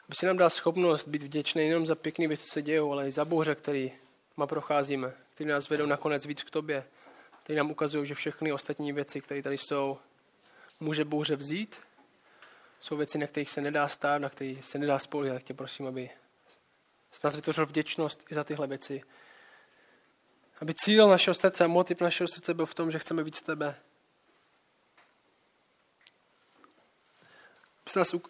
aby 0.06 0.14
si 0.14 0.26
nám 0.26 0.36
dal 0.36 0.50
schopnost 0.50 1.08
být 1.08 1.22
vděčný 1.22 1.62
nejenom 1.62 1.86
za 1.86 1.94
pěkné 1.94 2.28
věci, 2.28 2.42
co 2.42 2.52
se 2.52 2.62
dějou, 2.62 2.92
ale 2.92 3.08
i 3.08 3.12
za 3.12 3.24
bouře, 3.24 3.54
který 3.54 3.92
ma 4.36 4.46
procházíme, 4.46 5.14
které 5.34 5.50
nás 5.50 5.68
vedou 5.68 5.86
nakonec 5.86 6.26
víc 6.26 6.42
k 6.42 6.50
tobě, 6.50 6.84
které 7.44 7.56
nám 7.56 7.70
ukazují, 7.70 8.06
že 8.06 8.14
všechny 8.14 8.52
ostatní 8.52 8.92
věci, 8.92 9.20
které 9.20 9.42
tady 9.42 9.58
jsou, 9.58 9.98
může 10.80 11.04
bouře 11.04 11.36
vzít. 11.36 11.76
Jsou 12.80 12.96
věci, 12.96 13.18
na 13.18 13.26
kterých 13.26 13.50
se 13.50 13.60
nedá 13.60 13.88
stát, 13.88 14.18
na 14.18 14.28
kterých 14.28 14.64
se 14.64 14.78
nedá 14.78 14.98
spolehat. 14.98 15.34
Tak 15.34 15.42
tě 15.42 15.54
prosím, 15.54 15.86
aby 15.86 16.10
s 17.10 17.22
nás 17.22 17.36
vytvořil 17.36 17.66
vděčnost 17.66 18.24
i 18.30 18.34
za 18.34 18.44
tyhle 18.44 18.66
věci. 18.66 19.02
Aby 20.60 20.74
cíl 20.74 21.08
našeho 21.08 21.34
srdce 21.34 21.64
a 21.64 21.68
motiv 21.68 22.00
našeho 22.00 22.28
srdce 22.28 22.54
byl 22.54 22.66
v 22.66 22.74
tom, 22.74 22.90
že 22.90 22.98
chceme 22.98 23.22
víc 23.22 23.42
tebe. 23.42 23.76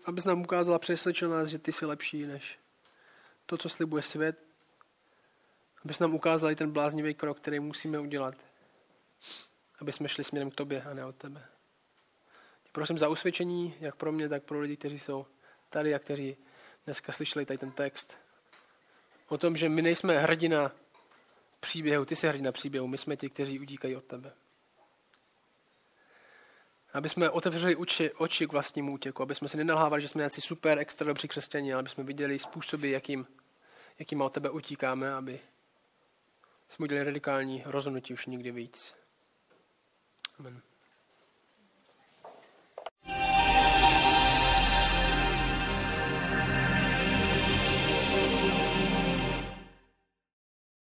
Abys 0.05 0.25
nám 0.25 0.41
ukázala, 0.41 0.79
přesvědčil 0.79 1.29
nás, 1.29 1.49
že 1.49 1.59
ty 1.59 1.73
jsi 1.73 1.87
lepší 1.87 2.27
než 2.27 2.59
to, 3.47 3.59
co 3.59 3.69
slibuje 3.69 4.03
svět, 4.03 4.39
Abys 5.85 5.99
nám 5.99 6.15
ukázali 6.15 6.57
ten 6.57 6.71
bláznivý 6.71 7.15
krok, 7.15 7.41
který 7.41 7.61
musíme 7.61 7.99
udělat. 7.99 8.54
Aby 9.85 9.93
jsme 9.93 10.09
šli 10.09 10.24
směrem 10.24 10.51
k 10.51 10.55
tobě 10.55 10.82
a 10.82 10.95
ne 10.95 11.05
od 11.05 11.16
tebe. 11.16 11.47
Prosím 12.72 12.99
za 12.99 13.09
usvědčení, 13.09 13.74
jak 13.80 13.97
pro 13.97 14.12
mě, 14.12 14.28
tak 14.28 14.43
pro 14.43 14.61
lidi, 14.61 14.76
kteří 14.76 14.99
jsou 14.99 15.26
tady 15.70 15.95
a 15.95 15.99
kteří 15.99 16.37
dneska 16.85 17.12
slyšeli 17.12 17.47
tady 17.47 17.59
ten 17.59 17.70
text. 17.70 18.16
O 19.28 19.39
tom, 19.39 19.57
že 19.57 19.68
my 19.68 19.82
nejsme 19.82 20.18
hrdina 20.18 20.72
příběhu, 21.61 22.05
ty 22.05 22.16
jsi 22.16 22.28
hrdina 22.28 22.53
příběhu, 22.53 22.87
my 22.87 22.99
jsme 22.99 23.16
ti, 23.16 23.30
kteří 23.30 23.61
utíkají 23.61 23.97
od 23.97 24.05
tebe. 24.05 24.32
Aby 26.93 27.09
jsme 27.09 27.30
otevřeli 27.30 27.76
oči, 27.76 28.11
oči 28.11 28.47
k 28.47 28.53
vlastnímu 28.53 28.93
útěku, 28.93 29.22
aby 29.22 29.35
jsme 29.35 29.49
si 29.49 29.57
nenalhávali, 29.57 30.03
že 30.03 30.09
jsme 30.09 30.18
nějací 30.18 30.41
super, 30.41 30.78
extra 30.78 31.07
dobří 31.07 31.28
křesťani, 31.28 31.72
ale 31.72 31.80
aby 31.80 31.89
jsme 31.89 32.05
viděli 32.05 32.39
způsoby, 32.39 32.93
jakým, 32.93 33.26
jakým 33.99 34.20
od 34.20 34.32
tebe 34.32 34.51
utíkáme, 34.51 35.14
aby 35.14 35.41
jsme 36.68 36.85
udělali 36.85 37.05
radikální 37.05 37.62
rozhodnutí 37.66 38.14
už 38.14 38.26
nikdy 38.26 38.51
víc. 38.51 38.95
Amen. 40.41 40.74